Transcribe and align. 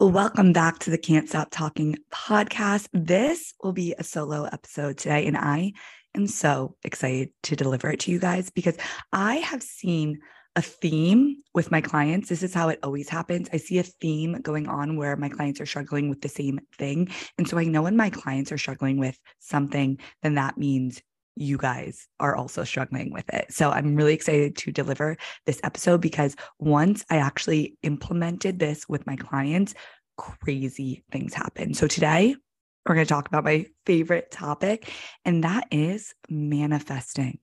Welcome 0.00 0.52
back 0.52 0.80
to 0.80 0.90
the 0.90 0.98
Can't 0.98 1.28
Stop 1.28 1.48
Talking 1.50 1.96
podcast. 2.12 2.88
This 2.92 3.54
will 3.62 3.72
be 3.72 3.94
a 3.96 4.02
solo 4.02 4.44
episode 4.44 4.98
today, 4.98 5.26
and 5.26 5.36
I 5.36 5.74
am 6.14 6.26
so 6.26 6.74
excited 6.82 7.30
to 7.44 7.54
deliver 7.54 7.90
it 7.90 8.00
to 8.00 8.10
you 8.10 8.18
guys 8.18 8.50
because 8.50 8.76
I 9.12 9.36
have 9.36 9.62
seen 9.62 10.18
a 10.56 10.62
theme 10.62 11.36
with 11.54 11.70
my 11.70 11.80
clients. 11.80 12.28
This 12.28 12.42
is 12.42 12.52
how 12.52 12.68
it 12.68 12.80
always 12.82 13.08
happens. 13.08 13.48
I 13.52 13.56
see 13.58 13.78
a 13.78 13.84
theme 13.84 14.40
going 14.42 14.66
on 14.66 14.96
where 14.96 15.16
my 15.16 15.28
clients 15.28 15.60
are 15.60 15.66
struggling 15.66 16.10
with 16.10 16.20
the 16.20 16.28
same 16.28 16.60
thing. 16.76 17.10
And 17.38 17.48
so 17.48 17.56
I 17.58 17.64
know 17.64 17.82
when 17.82 17.96
my 17.96 18.10
clients 18.10 18.52
are 18.52 18.58
struggling 18.58 18.98
with 18.98 19.18
something, 19.38 19.98
then 20.22 20.34
that 20.34 20.58
means 20.58 21.00
you 21.36 21.58
guys 21.58 22.08
are 22.20 22.36
also 22.36 22.64
struggling 22.64 23.12
with 23.12 23.28
it. 23.32 23.52
So 23.52 23.70
I'm 23.70 23.96
really 23.96 24.14
excited 24.14 24.56
to 24.56 24.72
deliver 24.72 25.16
this 25.46 25.60
episode 25.64 26.00
because 26.00 26.36
once 26.58 27.04
I 27.10 27.16
actually 27.16 27.76
implemented 27.82 28.58
this 28.58 28.88
with 28.88 29.06
my 29.06 29.16
clients, 29.16 29.74
crazy 30.16 31.04
things 31.10 31.34
happen. 31.34 31.74
So 31.74 31.86
today 31.86 32.36
we're 32.84 32.94
going 32.94 33.06
to 33.06 33.08
talk 33.08 33.28
about 33.28 33.44
my 33.44 33.66
favorite 33.86 34.30
topic, 34.30 34.92
and 35.24 35.44
that 35.44 35.68
is 35.70 36.14
manifesting. 36.28 37.38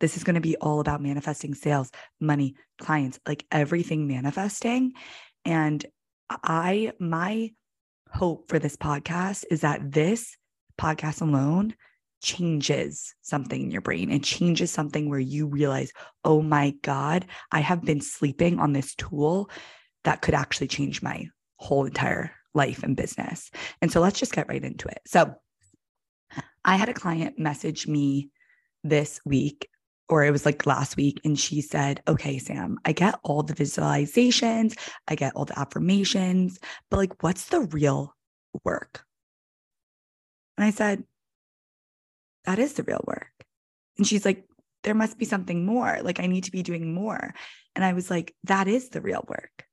This 0.00 0.16
is 0.16 0.24
going 0.24 0.34
to 0.34 0.40
be 0.40 0.56
all 0.56 0.80
about 0.80 1.00
manifesting 1.00 1.54
sales, 1.54 1.90
money, 2.20 2.56
clients, 2.78 3.18
like 3.26 3.46
everything 3.50 4.06
manifesting. 4.06 4.92
And 5.44 5.84
I, 6.30 6.92
my 6.98 7.50
hope 8.10 8.48
for 8.48 8.58
this 8.58 8.76
podcast 8.76 9.44
is 9.50 9.62
that 9.62 9.92
this 9.92 10.36
podcast 10.78 11.22
alone 11.22 11.74
changes 12.24 13.14
something 13.22 13.62
in 13.62 13.70
your 13.70 13.82
brain. 13.82 14.10
It 14.10 14.24
changes 14.24 14.70
something 14.72 15.08
where 15.08 15.20
you 15.20 15.46
realize, 15.46 15.92
oh 16.24 16.42
my 16.42 16.74
God, 16.82 17.26
I 17.52 17.60
have 17.60 17.84
been 17.84 18.00
sleeping 18.00 18.58
on 18.58 18.72
this 18.72 18.94
tool 18.96 19.50
that 20.02 20.22
could 20.22 20.34
actually 20.34 20.68
change 20.68 21.02
my 21.02 21.28
whole 21.56 21.84
entire 21.84 22.32
life 22.54 22.82
and 22.82 22.96
business. 22.96 23.50
And 23.80 23.92
so 23.92 24.00
let's 24.00 24.18
just 24.18 24.32
get 24.32 24.48
right 24.48 24.64
into 24.64 24.88
it. 24.88 25.00
So 25.06 25.34
I 26.64 26.76
had 26.76 26.88
a 26.88 26.94
client 26.94 27.38
message 27.38 27.86
me 27.86 28.30
this 28.82 29.20
week, 29.24 29.68
or 30.08 30.24
it 30.24 30.30
was 30.30 30.46
like 30.46 30.66
last 30.66 30.96
week, 30.96 31.20
and 31.24 31.38
she 31.38 31.60
said, 31.60 32.02
Okay, 32.08 32.38
Sam, 32.38 32.78
I 32.84 32.92
get 32.92 33.18
all 33.22 33.42
the 33.42 33.54
visualizations, 33.54 34.78
I 35.08 35.14
get 35.14 35.34
all 35.36 35.44
the 35.44 35.58
affirmations, 35.58 36.58
but 36.90 36.96
like, 36.96 37.22
what's 37.22 37.46
the 37.46 37.60
real 37.60 38.14
work? 38.64 39.04
And 40.56 40.64
I 40.64 40.70
said, 40.70 41.04
that 42.44 42.58
is 42.58 42.74
the 42.74 42.82
real 42.82 43.02
work. 43.06 43.30
And 43.96 44.06
she's 44.06 44.24
like, 44.24 44.44
there 44.82 44.94
must 44.94 45.18
be 45.18 45.24
something 45.24 45.64
more. 45.64 46.00
Like, 46.02 46.20
I 46.20 46.26
need 46.26 46.44
to 46.44 46.52
be 46.52 46.62
doing 46.62 46.92
more. 46.92 47.34
And 47.74 47.84
I 47.84 47.92
was 47.92 48.10
like, 48.10 48.34
that 48.44 48.68
is 48.68 48.90
the 48.90 49.00
real 49.00 49.24
work. 49.28 49.64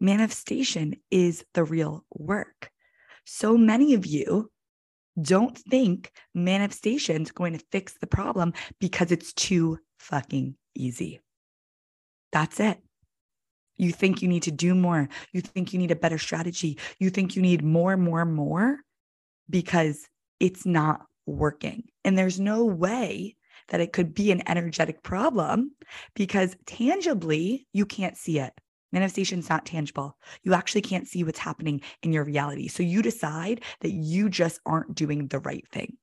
Manifestation 0.00 0.96
is 1.10 1.44
the 1.54 1.64
real 1.64 2.04
work. 2.12 2.70
So 3.24 3.56
many 3.56 3.94
of 3.94 4.04
you 4.04 4.50
don't 5.20 5.56
think 5.56 6.10
manifestation 6.34 7.22
is 7.22 7.30
going 7.30 7.56
to 7.56 7.64
fix 7.70 7.94
the 8.00 8.06
problem 8.06 8.52
because 8.80 9.12
it's 9.12 9.32
too 9.32 9.78
fucking 9.98 10.56
easy. 10.74 11.20
That's 12.32 12.58
it. 12.58 12.78
You 13.76 13.92
think 13.92 14.22
you 14.22 14.28
need 14.28 14.44
to 14.44 14.50
do 14.50 14.74
more. 14.74 15.08
You 15.32 15.40
think 15.40 15.72
you 15.72 15.78
need 15.78 15.90
a 15.90 15.96
better 15.96 16.18
strategy. 16.18 16.78
You 16.98 17.10
think 17.10 17.36
you 17.36 17.42
need 17.42 17.62
more, 17.62 17.96
more, 17.96 18.24
more 18.24 18.78
because 19.48 20.06
it's 20.40 20.66
not 20.66 21.06
working. 21.26 21.84
And 22.04 22.16
there's 22.16 22.40
no 22.40 22.64
way 22.64 23.36
that 23.68 23.80
it 23.80 23.92
could 23.92 24.14
be 24.14 24.30
an 24.30 24.46
energetic 24.48 25.02
problem 25.02 25.72
because 26.14 26.56
tangibly 26.66 27.66
you 27.72 27.86
can't 27.86 28.16
see 28.16 28.38
it. 28.38 28.52
Manifestation 28.92 29.40
is 29.40 29.48
not 29.48 29.66
tangible. 29.66 30.16
You 30.44 30.54
actually 30.54 30.82
can't 30.82 31.08
see 31.08 31.24
what's 31.24 31.38
happening 31.38 31.80
in 32.02 32.12
your 32.12 32.24
reality. 32.24 32.68
So 32.68 32.82
you 32.82 33.02
decide 33.02 33.62
that 33.80 33.90
you 33.90 34.28
just 34.28 34.60
aren't 34.64 34.94
doing 34.94 35.26
the 35.26 35.40
right 35.40 35.66
thing. 35.72 35.96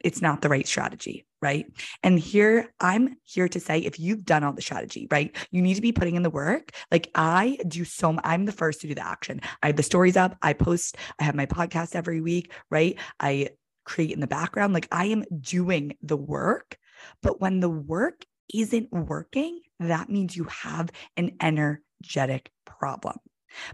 It's 0.00 0.22
not 0.22 0.40
the 0.40 0.48
right 0.48 0.66
strategy, 0.66 1.26
right? 1.42 1.66
And 2.02 2.18
here, 2.18 2.72
I'm 2.80 3.16
here 3.24 3.48
to 3.48 3.60
say 3.60 3.80
if 3.80 3.98
you've 3.98 4.24
done 4.24 4.44
all 4.44 4.52
the 4.52 4.62
strategy, 4.62 5.08
right, 5.10 5.34
you 5.50 5.60
need 5.60 5.74
to 5.74 5.82
be 5.82 5.92
putting 5.92 6.14
in 6.14 6.22
the 6.22 6.30
work. 6.30 6.70
Like 6.90 7.10
I 7.14 7.58
do 7.66 7.84
so, 7.84 8.16
I'm 8.22 8.44
the 8.44 8.52
first 8.52 8.80
to 8.80 8.86
do 8.86 8.94
the 8.94 9.06
action. 9.06 9.40
I 9.62 9.66
have 9.66 9.76
the 9.76 9.82
stories 9.82 10.16
up, 10.16 10.36
I 10.40 10.52
post, 10.52 10.96
I 11.18 11.24
have 11.24 11.34
my 11.34 11.46
podcast 11.46 11.96
every 11.96 12.20
week, 12.20 12.52
right? 12.70 12.96
I 13.18 13.50
create 13.88 14.12
in 14.12 14.20
the 14.20 14.26
background. 14.26 14.74
Like 14.74 14.88
I 14.92 15.06
am 15.06 15.24
doing 15.40 15.96
the 16.02 16.16
work. 16.16 16.78
But 17.22 17.40
when 17.40 17.60
the 17.60 17.70
work 17.70 18.24
isn't 18.54 18.92
working, 18.92 19.60
that 19.80 20.08
means 20.08 20.36
you 20.36 20.44
have 20.44 20.90
an 21.16 21.36
energetic 21.40 22.50
problem. 22.64 23.16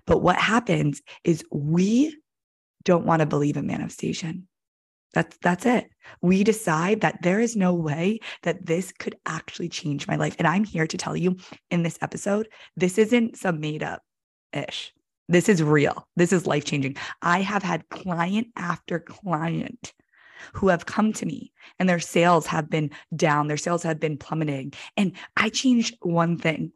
But 0.07 0.23
what 0.23 0.37
happens 0.37 1.03
is 1.25 1.45
we 1.51 2.17
don't 2.85 3.07
want 3.07 3.21
to 3.21 3.27
believe 3.27 3.57
in 3.57 3.67
manifestation. 3.67 4.47
That's 5.15 5.37
that's 5.43 5.65
it. 5.65 5.89
We 6.23 6.45
decide 6.45 7.01
that 7.03 7.23
there 7.23 7.41
is 7.41 7.57
no 7.57 7.73
way 7.73 8.19
that 8.43 8.67
this 8.67 8.93
could 8.93 9.17
actually 9.27 9.69
change 9.69 10.09
my 10.09 10.17
life. 10.17 10.35
And 10.39 10.47
I'm 10.47 10.65
here 10.65 10.87
to 10.87 10.99
tell 10.99 11.17
you 11.17 11.37
in 11.71 11.83
this 11.83 11.99
episode, 12.03 12.49
this 12.77 12.99
isn't 12.99 13.37
some 13.37 13.61
made 13.61 13.83
up 13.83 14.03
ish. 14.53 14.93
This 15.29 15.49
is 15.49 15.63
real. 15.63 16.07
This 16.17 16.33
is 16.33 16.47
life 16.47 16.65
changing. 16.65 16.97
I 17.23 17.41
have 17.41 17.63
had 17.63 17.89
client 17.89 18.49
after 18.57 18.99
client 18.99 19.95
who 20.53 20.69
have 20.69 20.87
come 20.87 21.13
to 21.15 21.27
me 21.27 21.53
and 21.79 21.89
their 21.89 22.01
sales 22.01 22.47
have 22.47 22.71
been 22.71 22.91
down, 23.15 23.49
their 23.49 23.57
sales 23.57 23.83
have 23.83 24.01
been 24.01 24.17
plummeting. 24.17 24.73
And 24.97 25.13
I 25.37 25.49
changed 25.49 25.97
one 26.03 26.39
thing. 26.39 26.73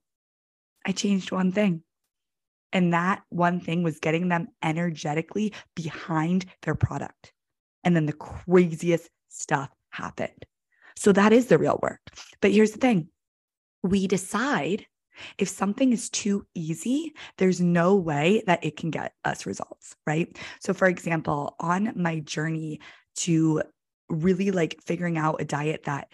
I 0.86 0.92
changed 0.92 1.32
one 1.32 1.52
thing. 1.52 1.82
And 2.72 2.92
that 2.92 3.22
one 3.30 3.60
thing 3.60 3.82
was 3.82 3.98
getting 3.98 4.28
them 4.28 4.48
energetically 4.62 5.54
behind 5.74 6.46
their 6.62 6.74
product. 6.74 7.32
And 7.84 7.96
then 7.96 8.06
the 8.06 8.12
craziest 8.12 9.08
stuff 9.28 9.70
happened. 9.90 10.44
So 10.96 11.12
that 11.12 11.32
is 11.32 11.46
the 11.46 11.58
real 11.58 11.78
work. 11.82 12.00
But 12.40 12.52
here's 12.52 12.72
the 12.72 12.78
thing 12.78 13.08
we 13.82 14.06
decide 14.06 14.86
if 15.36 15.48
something 15.48 15.92
is 15.92 16.10
too 16.10 16.46
easy, 16.54 17.12
there's 17.38 17.60
no 17.60 17.94
way 17.96 18.42
that 18.46 18.64
it 18.64 18.76
can 18.76 18.90
get 18.90 19.14
us 19.24 19.46
results, 19.46 19.96
right? 20.06 20.36
So, 20.60 20.72
for 20.72 20.86
example, 20.86 21.56
on 21.60 21.92
my 21.96 22.20
journey 22.20 22.80
to 23.18 23.62
really 24.08 24.50
like 24.50 24.80
figuring 24.84 25.18
out 25.18 25.40
a 25.40 25.44
diet 25.44 25.84
that 25.84 26.08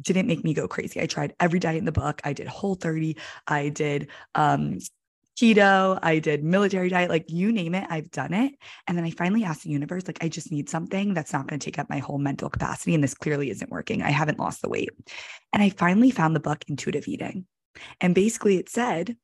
didn't 0.00 0.26
make 0.26 0.44
me 0.44 0.54
go 0.54 0.68
crazy. 0.68 1.00
I 1.00 1.06
tried 1.06 1.34
every 1.40 1.58
diet 1.58 1.78
in 1.78 1.84
the 1.84 1.92
book. 1.92 2.20
I 2.24 2.32
did 2.32 2.46
whole 2.46 2.74
30, 2.74 3.16
I 3.46 3.68
did 3.70 4.08
um 4.34 4.78
keto, 5.38 5.98
I 6.02 6.18
did 6.18 6.42
military 6.42 6.88
diet, 6.88 7.10
like 7.10 7.30
you 7.30 7.52
name 7.52 7.74
it, 7.74 7.86
I've 7.90 8.10
done 8.10 8.32
it. 8.32 8.54
And 8.86 8.96
then 8.96 9.04
I 9.04 9.10
finally 9.10 9.44
asked 9.44 9.64
the 9.64 9.70
universe, 9.70 10.06
like, 10.06 10.22
I 10.22 10.28
just 10.28 10.50
need 10.50 10.70
something 10.70 11.12
that's 11.12 11.32
not 11.32 11.46
going 11.46 11.60
to 11.60 11.64
take 11.64 11.78
up 11.78 11.90
my 11.90 11.98
whole 11.98 12.18
mental 12.18 12.48
capacity. 12.48 12.94
And 12.94 13.04
this 13.04 13.14
clearly 13.14 13.50
isn't 13.50 13.70
working. 13.70 14.02
I 14.02 14.10
haven't 14.10 14.38
lost 14.38 14.62
the 14.62 14.68
weight. 14.68 14.90
And 15.52 15.62
I 15.62 15.68
finally 15.70 16.10
found 16.10 16.34
the 16.34 16.40
book 16.40 16.64
Intuitive 16.68 17.06
Eating. 17.06 17.46
And 18.00 18.14
basically, 18.14 18.56
it 18.56 18.70
said, 18.70 19.16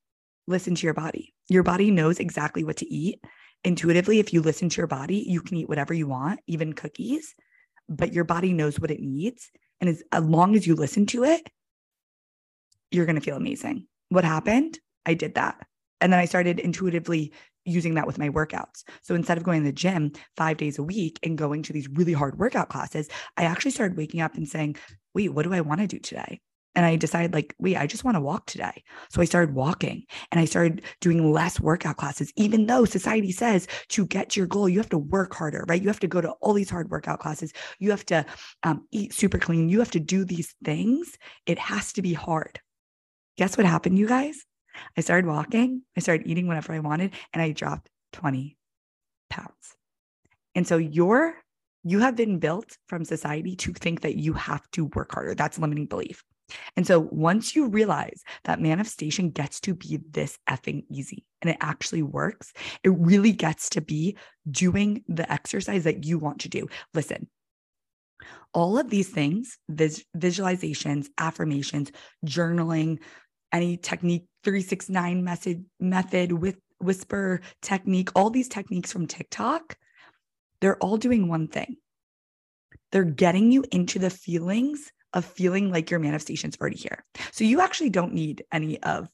listen 0.46 0.74
to 0.74 0.86
your 0.86 0.94
body. 0.94 1.32
Your 1.48 1.62
body 1.62 1.90
knows 1.90 2.20
exactly 2.20 2.62
what 2.62 2.76
to 2.78 2.92
eat 2.92 3.20
intuitively, 3.64 4.18
if 4.18 4.32
you 4.32 4.40
listen 4.42 4.68
to 4.68 4.76
your 4.78 4.86
body, 4.86 5.24
you 5.26 5.40
can 5.40 5.56
eat 5.56 5.68
whatever 5.68 5.94
you 5.94 6.06
want, 6.06 6.40
even 6.46 6.72
cookies, 6.72 7.34
but 7.88 8.12
your 8.12 8.24
body 8.24 8.52
knows 8.52 8.80
what 8.80 8.90
it 8.90 9.00
needs. 9.00 9.50
And 9.80 9.88
as, 9.88 10.02
as 10.12 10.24
long 10.24 10.54
as 10.56 10.66
you 10.66 10.74
listen 10.74 11.06
to 11.06 11.24
it, 11.24 11.48
you're 12.90 13.06
going 13.06 13.16
to 13.16 13.22
feel 13.22 13.36
amazing. 13.36 13.86
What 14.10 14.24
happened? 14.24 14.78
I 15.06 15.14
did 15.14 15.34
that. 15.34 15.66
And 16.00 16.12
then 16.12 16.20
I 16.20 16.24
started 16.24 16.58
intuitively 16.58 17.32
using 17.64 17.94
that 17.94 18.06
with 18.06 18.18
my 18.18 18.28
workouts. 18.28 18.82
So 19.02 19.14
instead 19.14 19.38
of 19.38 19.44
going 19.44 19.60
to 19.62 19.66
the 19.66 19.72
gym 19.72 20.12
five 20.36 20.56
days 20.56 20.78
a 20.78 20.82
week 20.82 21.18
and 21.22 21.38
going 21.38 21.62
to 21.62 21.72
these 21.72 21.88
really 21.88 22.12
hard 22.12 22.38
workout 22.38 22.68
classes, 22.68 23.08
I 23.36 23.44
actually 23.44 23.70
started 23.70 23.96
waking 23.96 24.20
up 24.20 24.34
and 24.34 24.48
saying, 24.48 24.76
wait, 25.14 25.32
what 25.32 25.44
do 25.44 25.54
I 25.54 25.60
want 25.60 25.80
to 25.80 25.86
do 25.86 25.98
today? 25.98 26.40
And 26.74 26.86
I 26.86 26.96
decided, 26.96 27.34
like, 27.34 27.54
wait, 27.58 27.76
I 27.76 27.86
just 27.86 28.04
want 28.04 28.16
to 28.16 28.20
walk 28.20 28.46
today. 28.46 28.82
So 29.10 29.20
I 29.20 29.26
started 29.26 29.54
walking 29.54 30.04
and 30.30 30.40
I 30.40 30.46
started 30.46 30.82
doing 31.00 31.32
less 31.32 31.60
workout 31.60 31.98
classes, 31.98 32.32
even 32.36 32.66
though 32.66 32.84
society 32.84 33.32
says 33.32 33.66
to 33.88 34.06
get 34.06 34.30
to 34.30 34.40
your 34.40 34.46
goal, 34.46 34.68
you 34.68 34.78
have 34.78 34.88
to 34.90 34.98
work 34.98 35.34
harder, 35.34 35.64
right? 35.68 35.80
You 35.80 35.88
have 35.88 36.00
to 36.00 36.08
go 36.08 36.20
to 36.20 36.30
all 36.40 36.54
these 36.54 36.70
hard 36.70 36.90
workout 36.90 37.20
classes. 37.20 37.52
You 37.78 37.90
have 37.90 38.06
to 38.06 38.24
um, 38.62 38.86
eat 38.90 39.12
super 39.12 39.38
clean. 39.38 39.68
You 39.68 39.80
have 39.80 39.90
to 39.92 40.00
do 40.00 40.24
these 40.24 40.54
things. 40.64 41.16
It 41.46 41.58
has 41.58 41.92
to 41.94 42.02
be 42.02 42.14
hard. 42.14 42.60
Guess 43.36 43.56
what 43.56 43.66
happened, 43.66 43.98
you 43.98 44.08
guys? 44.08 44.44
I 44.96 45.02
started 45.02 45.26
walking, 45.26 45.82
I 45.96 46.00
started 46.00 46.26
eating 46.26 46.46
whatever 46.46 46.72
I 46.72 46.78
wanted, 46.78 47.12
and 47.32 47.42
I 47.42 47.52
dropped 47.52 47.90
20 48.14 48.56
pounds. 49.28 49.76
And 50.54 50.66
so 50.66 50.76
you're 50.76 51.34
you 51.84 51.98
have 51.98 52.14
been 52.14 52.38
built 52.38 52.78
from 52.86 53.04
society 53.04 53.56
to 53.56 53.72
think 53.72 54.02
that 54.02 54.16
you 54.16 54.32
have 54.34 54.62
to 54.70 54.84
work 54.94 55.12
harder. 55.12 55.34
That's 55.34 55.58
limiting 55.58 55.86
belief. 55.86 56.22
And 56.76 56.86
so 56.86 57.00
once 57.00 57.54
you 57.54 57.68
realize 57.68 58.22
that 58.44 58.60
manifestation 58.60 59.30
gets 59.30 59.60
to 59.60 59.74
be 59.74 60.00
this 60.10 60.38
effing 60.48 60.84
easy 60.90 61.24
and 61.40 61.50
it 61.50 61.56
actually 61.60 62.02
works, 62.02 62.52
it 62.82 62.90
really 62.90 63.32
gets 63.32 63.70
to 63.70 63.80
be 63.80 64.16
doing 64.50 65.04
the 65.08 65.30
exercise 65.30 65.84
that 65.84 66.04
you 66.04 66.18
want 66.18 66.40
to 66.40 66.48
do. 66.48 66.68
Listen, 66.94 67.28
all 68.54 68.78
of 68.78 68.90
these 68.90 69.08
things, 69.08 69.58
vis- 69.68 70.04
visualizations, 70.16 71.08
affirmations, 71.18 71.90
journaling, 72.26 72.98
any 73.52 73.76
technique 73.76 74.26
369 74.44 75.22
method 75.22 75.64
method 75.78 76.32
with 76.32 76.56
whisper 76.80 77.40
technique, 77.60 78.10
all 78.14 78.30
these 78.30 78.48
techniques 78.48 78.92
from 78.92 79.06
TikTok, 79.06 79.76
they're 80.60 80.78
all 80.78 80.96
doing 80.96 81.28
one 81.28 81.48
thing. 81.48 81.76
They're 82.90 83.04
getting 83.04 83.52
you 83.52 83.64
into 83.70 83.98
the 83.98 84.10
feelings 84.10 84.92
of 85.14 85.24
feeling 85.24 85.70
like 85.70 85.90
your 85.90 86.00
manifestation's 86.00 86.56
already 86.60 86.76
here. 86.76 87.04
So 87.32 87.44
you 87.44 87.60
actually 87.60 87.90
don't 87.90 88.14
need 88.14 88.44
any 88.52 88.82
of 88.82 89.08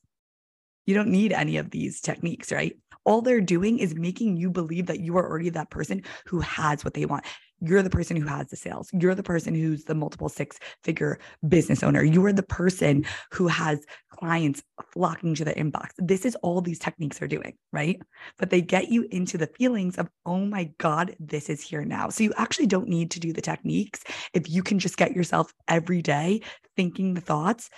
you 0.86 0.94
don't 0.94 1.10
need 1.10 1.34
any 1.34 1.58
of 1.58 1.70
these 1.70 2.00
techniques, 2.00 2.50
right? 2.50 2.74
All 3.04 3.20
they're 3.20 3.42
doing 3.42 3.78
is 3.78 3.94
making 3.94 4.38
you 4.38 4.50
believe 4.50 4.86
that 4.86 5.00
you 5.00 5.18
are 5.18 5.28
already 5.28 5.50
that 5.50 5.68
person 5.68 6.02
who 6.24 6.40
has 6.40 6.82
what 6.82 6.94
they 6.94 7.04
want. 7.04 7.26
You're 7.60 7.82
the 7.82 7.90
person 7.90 8.16
who 8.16 8.26
has 8.26 8.48
the 8.48 8.56
sales. 8.56 8.90
You're 8.92 9.14
the 9.14 9.22
person 9.22 9.54
who's 9.54 9.84
the 9.84 9.94
multiple 9.94 10.28
six 10.28 10.58
figure 10.84 11.18
business 11.48 11.82
owner. 11.82 12.02
You 12.02 12.24
are 12.26 12.32
the 12.32 12.42
person 12.42 13.04
who 13.32 13.48
has 13.48 13.84
clients 14.10 14.62
flocking 14.92 15.34
to 15.34 15.44
the 15.44 15.54
inbox. 15.54 15.90
This 15.98 16.24
is 16.24 16.36
all 16.36 16.60
these 16.60 16.78
techniques 16.78 17.20
are 17.20 17.28
doing, 17.28 17.54
right? 17.72 18.00
But 18.38 18.50
they 18.50 18.60
get 18.60 18.88
you 18.88 19.06
into 19.10 19.38
the 19.38 19.48
feelings 19.48 19.98
of, 19.98 20.08
oh 20.24 20.44
my 20.44 20.70
God, 20.78 21.16
this 21.18 21.50
is 21.50 21.60
here 21.60 21.84
now. 21.84 22.08
So 22.10 22.24
you 22.24 22.32
actually 22.36 22.66
don't 22.66 22.88
need 22.88 23.10
to 23.12 23.20
do 23.20 23.32
the 23.32 23.42
techniques 23.42 24.04
if 24.34 24.48
you 24.48 24.62
can 24.62 24.78
just 24.78 24.96
get 24.96 25.14
yourself 25.14 25.52
every 25.66 26.02
day 26.02 26.42
thinking 26.76 27.14
the 27.14 27.20
thoughts, 27.20 27.70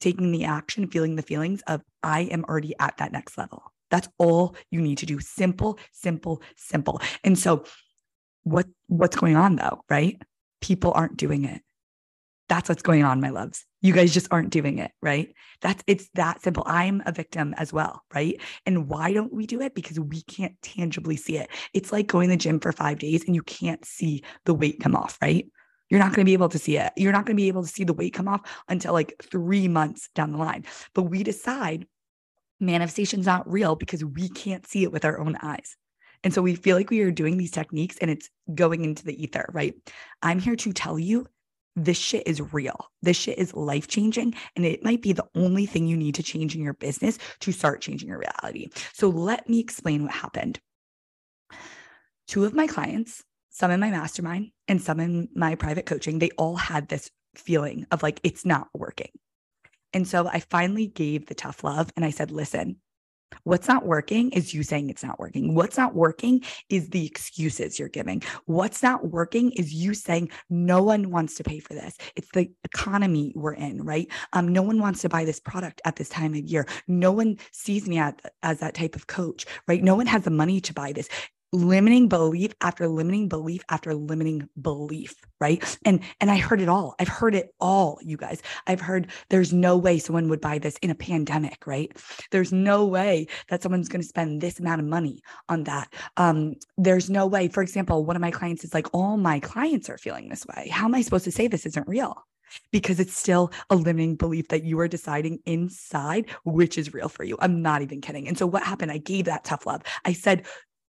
taking 0.00 0.30
the 0.30 0.44
action, 0.44 0.88
feeling 0.88 1.16
the 1.16 1.22
feelings 1.22 1.62
of, 1.66 1.82
I 2.02 2.22
am 2.22 2.44
already 2.44 2.74
at 2.78 2.96
that 2.98 3.12
next 3.12 3.36
level. 3.36 3.62
That's 3.90 4.08
all 4.18 4.54
you 4.70 4.80
need 4.80 4.98
to 4.98 5.06
do. 5.06 5.18
Simple, 5.18 5.78
simple, 5.92 6.42
simple. 6.56 7.00
And 7.24 7.38
so 7.38 7.64
what 8.50 8.66
what's 8.86 9.16
going 9.16 9.36
on 9.36 9.56
though, 9.56 9.82
right? 9.88 10.20
People 10.60 10.92
aren't 10.94 11.16
doing 11.16 11.44
it. 11.44 11.62
That's 12.48 12.68
what's 12.68 12.82
going 12.82 13.04
on, 13.04 13.20
my 13.20 13.28
loves. 13.28 13.66
You 13.82 13.92
guys 13.92 14.12
just 14.12 14.28
aren't 14.30 14.50
doing 14.50 14.78
it, 14.78 14.90
right? 15.02 15.34
That's 15.60 15.84
it's 15.86 16.08
that 16.14 16.40
simple. 16.42 16.64
I'm 16.66 17.02
a 17.04 17.12
victim 17.12 17.54
as 17.58 17.72
well, 17.72 18.02
right? 18.14 18.40
And 18.64 18.88
why 18.88 19.12
don't 19.12 19.32
we 19.32 19.46
do 19.46 19.60
it? 19.60 19.74
Because 19.74 20.00
we 20.00 20.22
can't 20.22 20.54
tangibly 20.62 21.16
see 21.16 21.36
it. 21.36 21.50
It's 21.74 21.92
like 21.92 22.06
going 22.06 22.28
to 22.30 22.34
the 22.34 22.38
gym 22.38 22.58
for 22.58 22.72
5 22.72 22.98
days 22.98 23.24
and 23.26 23.34
you 23.34 23.42
can't 23.42 23.84
see 23.84 24.24
the 24.46 24.54
weight 24.54 24.80
come 24.80 24.96
off, 24.96 25.18
right? 25.20 25.46
You're 25.90 26.00
not 26.00 26.08
going 26.08 26.24
to 26.24 26.24
be 26.24 26.32
able 26.32 26.48
to 26.48 26.58
see 26.58 26.78
it. 26.78 26.92
You're 26.96 27.12
not 27.12 27.26
going 27.26 27.36
to 27.36 27.42
be 27.42 27.48
able 27.48 27.62
to 27.62 27.68
see 27.68 27.84
the 27.84 27.94
weight 27.94 28.14
come 28.14 28.28
off 28.28 28.40
until 28.68 28.94
like 28.94 29.14
3 29.30 29.68
months 29.68 30.08
down 30.14 30.32
the 30.32 30.38
line. 30.38 30.64
But 30.94 31.04
we 31.04 31.22
decide 31.22 31.86
manifestation's 32.60 33.26
not 33.26 33.50
real 33.50 33.76
because 33.76 34.04
we 34.04 34.30
can't 34.30 34.66
see 34.66 34.82
it 34.82 34.92
with 34.92 35.04
our 35.04 35.20
own 35.20 35.36
eyes. 35.42 35.76
And 36.24 36.34
so 36.34 36.42
we 36.42 36.54
feel 36.54 36.76
like 36.76 36.90
we 36.90 37.00
are 37.00 37.10
doing 37.10 37.36
these 37.36 37.50
techniques 37.50 37.96
and 38.00 38.10
it's 38.10 38.28
going 38.54 38.84
into 38.84 39.04
the 39.04 39.20
ether, 39.22 39.48
right? 39.52 39.74
I'm 40.22 40.38
here 40.38 40.56
to 40.56 40.72
tell 40.72 40.98
you 40.98 41.26
this 41.76 41.98
shit 41.98 42.26
is 42.26 42.52
real. 42.52 42.90
This 43.02 43.16
shit 43.16 43.38
is 43.38 43.54
life 43.54 43.86
changing. 43.86 44.34
And 44.56 44.64
it 44.64 44.82
might 44.82 45.00
be 45.00 45.12
the 45.12 45.28
only 45.34 45.64
thing 45.66 45.86
you 45.86 45.96
need 45.96 46.16
to 46.16 46.22
change 46.22 46.54
in 46.56 46.62
your 46.62 46.74
business 46.74 47.18
to 47.40 47.52
start 47.52 47.80
changing 47.80 48.08
your 48.08 48.18
reality. 48.18 48.68
So 48.92 49.08
let 49.08 49.48
me 49.48 49.60
explain 49.60 50.02
what 50.02 50.12
happened. 50.12 50.58
Two 52.26 52.44
of 52.44 52.52
my 52.52 52.66
clients, 52.66 53.22
some 53.50 53.70
in 53.70 53.80
my 53.80 53.90
mastermind 53.90 54.50
and 54.66 54.82
some 54.82 55.00
in 55.00 55.28
my 55.34 55.54
private 55.54 55.86
coaching, 55.86 56.18
they 56.18 56.30
all 56.30 56.56
had 56.56 56.88
this 56.88 57.10
feeling 57.34 57.86
of 57.90 58.02
like, 58.02 58.20
it's 58.22 58.44
not 58.44 58.68
working. 58.74 59.10
And 59.92 60.06
so 60.06 60.26
I 60.26 60.40
finally 60.40 60.86
gave 60.86 61.26
the 61.26 61.34
tough 61.34 61.64
love 61.64 61.90
and 61.96 62.04
I 62.04 62.10
said, 62.10 62.30
listen, 62.30 62.76
What's 63.44 63.68
not 63.68 63.86
working 63.86 64.30
is 64.32 64.54
you 64.54 64.62
saying 64.62 64.90
it's 64.90 65.02
not 65.02 65.18
working. 65.18 65.54
What's 65.54 65.76
not 65.76 65.94
working 65.94 66.42
is 66.68 66.90
the 66.90 67.06
excuses 67.06 67.78
you're 67.78 67.88
giving. 67.88 68.22
What's 68.46 68.82
not 68.82 69.08
working 69.08 69.52
is 69.52 69.72
you 69.72 69.94
saying 69.94 70.30
no 70.50 70.82
one 70.82 71.10
wants 71.10 71.34
to 71.36 71.44
pay 71.44 71.60
for 71.60 71.74
this. 71.74 71.96
It's 72.16 72.30
the 72.32 72.50
economy 72.64 73.32
we're 73.34 73.54
in, 73.54 73.84
right? 73.84 74.08
Um, 74.32 74.48
no 74.48 74.62
one 74.62 74.80
wants 74.80 75.02
to 75.02 75.08
buy 75.08 75.24
this 75.24 75.40
product 75.40 75.80
at 75.84 75.96
this 75.96 76.08
time 76.08 76.34
of 76.34 76.40
year. 76.40 76.66
No 76.86 77.12
one 77.12 77.38
sees 77.52 77.88
me 77.88 77.98
at, 77.98 78.20
as 78.42 78.60
that 78.60 78.74
type 78.74 78.96
of 78.96 79.06
coach, 79.06 79.46
right? 79.66 79.82
No 79.82 79.94
one 79.94 80.06
has 80.06 80.22
the 80.22 80.30
money 80.30 80.60
to 80.60 80.74
buy 80.74 80.92
this 80.92 81.08
limiting 81.52 82.08
belief 82.08 82.52
after 82.60 82.86
limiting 82.86 83.26
belief 83.28 83.62
after 83.70 83.94
limiting 83.94 84.46
belief 84.60 85.14
right 85.40 85.78
and 85.86 86.02
and 86.20 86.30
i 86.30 86.36
heard 86.36 86.60
it 86.60 86.68
all 86.68 86.94
i've 86.98 87.08
heard 87.08 87.34
it 87.34 87.54
all 87.58 87.98
you 88.02 88.18
guys 88.18 88.42
i've 88.66 88.80
heard 88.80 89.10
there's 89.30 89.50
no 89.50 89.76
way 89.76 89.98
someone 89.98 90.28
would 90.28 90.42
buy 90.42 90.58
this 90.58 90.76
in 90.82 90.90
a 90.90 90.94
pandemic 90.94 91.66
right 91.66 91.96
there's 92.32 92.52
no 92.52 92.84
way 92.84 93.26
that 93.48 93.62
someone's 93.62 93.88
going 93.88 94.02
to 94.02 94.08
spend 94.08 94.42
this 94.42 94.60
amount 94.60 94.80
of 94.80 94.86
money 94.86 95.22
on 95.48 95.64
that 95.64 95.90
um 96.18 96.54
there's 96.76 97.08
no 97.08 97.26
way 97.26 97.48
for 97.48 97.62
example 97.62 98.04
one 98.04 98.16
of 98.16 98.22
my 98.22 98.30
clients 98.30 98.62
is 98.62 98.74
like 98.74 98.86
all 98.92 99.16
my 99.16 99.40
clients 99.40 99.88
are 99.88 99.98
feeling 99.98 100.28
this 100.28 100.44
way 100.46 100.68
how 100.68 100.84
am 100.84 100.94
i 100.94 101.00
supposed 101.00 101.24
to 101.24 101.32
say 101.32 101.46
this 101.46 101.64
isn't 101.64 101.88
real 101.88 102.26
because 102.72 103.00
it's 103.00 103.16
still 103.16 103.50
a 103.70 103.76
limiting 103.76 104.16
belief 104.16 104.48
that 104.48 104.64
you 104.64 104.78
are 104.80 104.88
deciding 104.88 105.38
inside 105.46 106.30
which 106.44 106.78
is 106.78 106.94
real 106.94 107.08
for 107.08 107.24
you. 107.24 107.36
I'm 107.40 107.62
not 107.62 107.82
even 107.82 108.00
kidding. 108.00 108.28
And 108.28 108.38
so 108.38 108.46
what 108.46 108.62
happened? 108.62 108.90
I 108.90 108.98
gave 108.98 109.26
that 109.26 109.44
tough 109.44 109.66
love. 109.66 109.82
I 110.04 110.12
said, 110.12 110.46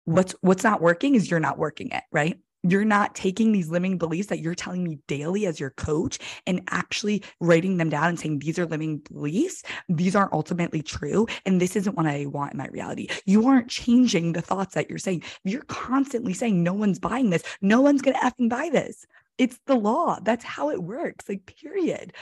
what's 0.05 0.35
what's 0.41 0.65
not 0.65 0.81
working 0.81 1.15
is 1.15 1.31
you're 1.31 1.41
not 1.41 1.59
working 1.59 1.91
it 1.91 2.03
right 2.13 2.39
you're 2.67 2.85
not 2.85 3.15
taking 3.15 3.53
these 3.53 3.69
limiting 3.69 3.99
beliefs 3.99 4.29
that 4.29 4.41
you're 4.41 4.55
telling 4.55 4.83
me 4.83 4.99
daily 5.07 5.47
as 5.47 5.61
your 5.61 5.71
coach 5.71 6.19
and 6.47 6.63
actually 6.71 7.23
writing 7.41 7.77
them 7.77 7.91
down 7.91 8.09
and 8.09 8.19
saying 8.19 8.39
these 8.39 8.59
are 8.59 8.67
limiting 8.67 8.99
beliefs 9.13 9.63
these 9.89 10.17
aren't 10.17 10.33
ultimately 10.33 10.83
true 10.83 11.27
and 11.47 11.61
this 11.61 11.77
isn't 11.77 11.97
what 11.97 12.07
i 12.07 12.27
want 12.27 12.53
in 12.53 12.59
my 12.59 12.67
reality 12.69 13.09
you 13.27 13.47
aren't 13.47 13.69
changing 13.69 14.33
the 14.33 14.43
thoughts 14.43 14.75
that 14.75 14.89
you're 14.89 14.99
saying 14.99 15.23
you're 15.45 15.63
constantly 15.65 16.33
saying 16.33 16.63
no 16.63 16.73
one's 16.73 16.99
buying 16.99 17.31
this 17.31 17.43
no 17.61 17.81
one's 17.81 18.03
going 18.03 18.17
to 18.17 18.21
effing 18.21 18.49
buy 18.49 18.69
this 18.73 19.07
it's 19.39 19.59
the 19.67 19.75
law. 19.75 20.19
That's 20.23 20.45
how 20.45 20.71
it 20.71 20.83
works. 20.83 21.29
Like, 21.29 21.47
period. 21.61 22.13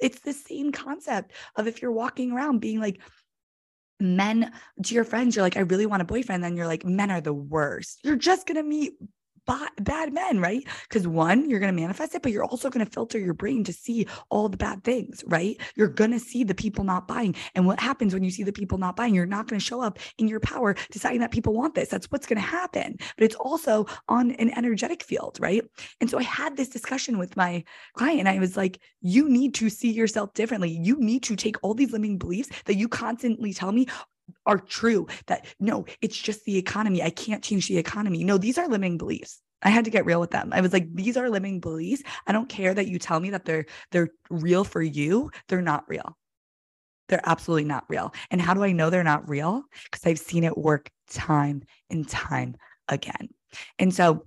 It's 0.00 0.20
the 0.20 0.32
same 0.32 0.72
concept 0.72 1.32
of 1.56 1.66
if 1.66 1.80
you're 1.80 1.92
walking 1.92 2.32
around 2.32 2.60
being 2.60 2.80
like, 2.80 3.00
men 4.00 4.52
to 4.82 4.94
your 4.94 5.04
friends, 5.04 5.36
you're 5.36 5.44
like, 5.44 5.56
I 5.56 5.60
really 5.60 5.86
want 5.86 6.02
a 6.02 6.06
boyfriend. 6.06 6.42
Then 6.42 6.56
you're 6.56 6.66
like, 6.66 6.84
men 6.84 7.10
are 7.10 7.20
the 7.20 7.32
worst. 7.32 8.00
You're 8.04 8.16
just 8.16 8.46
going 8.46 8.56
to 8.56 8.62
meet 8.62 8.94
bad 9.46 10.12
men, 10.12 10.40
right? 10.40 10.66
Because 10.88 11.06
one, 11.06 11.48
you're 11.48 11.60
going 11.60 11.74
to 11.74 11.80
manifest 11.80 12.14
it, 12.14 12.22
but 12.22 12.32
you're 12.32 12.44
also 12.44 12.70
going 12.70 12.84
to 12.84 12.90
filter 12.90 13.18
your 13.18 13.34
brain 13.34 13.64
to 13.64 13.72
see 13.72 14.06
all 14.30 14.48
the 14.48 14.56
bad 14.56 14.84
things, 14.84 15.22
right? 15.26 15.60
You're 15.76 15.88
going 15.88 16.12
to 16.12 16.18
see 16.18 16.44
the 16.44 16.54
people 16.54 16.84
not 16.84 17.08
buying. 17.08 17.34
And 17.54 17.66
what 17.66 17.80
happens 17.80 18.14
when 18.14 18.24
you 18.24 18.30
see 18.30 18.42
the 18.42 18.52
people 18.52 18.78
not 18.78 18.96
buying? 18.96 19.14
You're 19.14 19.26
not 19.26 19.48
going 19.48 19.58
to 19.58 19.64
show 19.64 19.80
up 19.80 19.98
in 20.18 20.28
your 20.28 20.40
power 20.40 20.74
deciding 20.90 21.20
that 21.20 21.30
people 21.30 21.54
want 21.54 21.74
this. 21.74 21.88
That's 21.88 22.10
what's 22.10 22.26
going 22.26 22.40
to 22.40 22.46
happen. 22.46 22.96
But 23.16 23.24
it's 23.24 23.34
also 23.36 23.86
on 24.08 24.32
an 24.32 24.50
energetic 24.56 25.02
field, 25.02 25.38
right? 25.40 25.62
And 26.00 26.08
so 26.08 26.18
I 26.18 26.22
had 26.22 26.56
this 26.56 26.68
discussion 26.68 27.18
with 27.18 27.36
my 27.36 27.64
client. 27.94 28.28
I 28.28 28.38
was 28.38 28.56
like, 28.56 28.80
you 29.00 29.28
need 29.28 29.54
to 29.54 29.68
see 29.68 29.90
yourself 29.90 30.34
differently. 30.34 30.70
You 30.70 30.98
need 30.98 31.22
to 31.24 31.36
take 31.36 31.56
all 31.62 31.74
these 31.74 31.92
limiting 31.92 32.18
beliefs 32.18 32.50
that 32.64 32.76
you 32.76 32.88
constantly 32.88 33.52
tell 33.52 33.72
me 33.72 33.86
are 34.46 34.58
true 34.58 35.06
that 35.26 35.46
no, 35.60 35.84
it's 36.00 36.16
just 36.16 36.44
the 36.44 36.56
economy. 36.56 37.02
I 37.02 37.10
can't 37.10 37.42
change 37.42 37.68
the 37.68 37.78
economy. 37.78 38.24
No, 38.24 38.38
these 38.38 38.58
are 38.58 38.68
limiting 38.68 38.98
beliefs. 38.98 39.40
I 39.62 39.70
had 39.70 39.86
to 39.86 39.90
get 39.90 40.04
real 40.04 40.20
with 40.20 40.30
them. 40.30 40.50
I 40.52 40.60
was 40.60 40.72
like, 40.72 40.94
these 40.94 41.16
are 41.16 41.30
limiting 41.30 41.60
beliefs. 41.60 42.02
I 42.26 42.32
don't 42.32 42.48
care 42.48 42.74
that 42.74 42.86
you 42.86 42.98
tell 42.98 43.18
me 43.20 43.30
that 43.30 43.44
they're 43.44 43.66
they're 43.90 44.10
real 44.30 44.64
for 44.64 44.82
you. 44.82 45.30
They're 45.48 45.62
not 45.62 45.84
real. 45.88 46.16
They're 47.08 47.20
absolutely 47.24 47.64
not 47.64 47.84
real. 47.88 48.14
And 48.30 48.40
how 48.40 48.54
do 48.54 48.62
I 48.62 48.72
know 48.72 48.90
they're 48.90 49.04
not 49.04 49.28
real? 49.28 49.62
Because 49.84 50.06
I've 50.06 50.18
seen 50.18 50.44
it 50.44 50.56
work 50.56 50.90
time 51.10 51.62
and 51.90 52.08
time 52.08 52.56
again. 52.88 53.28
And 53.78 53.94
so 53.94 54.26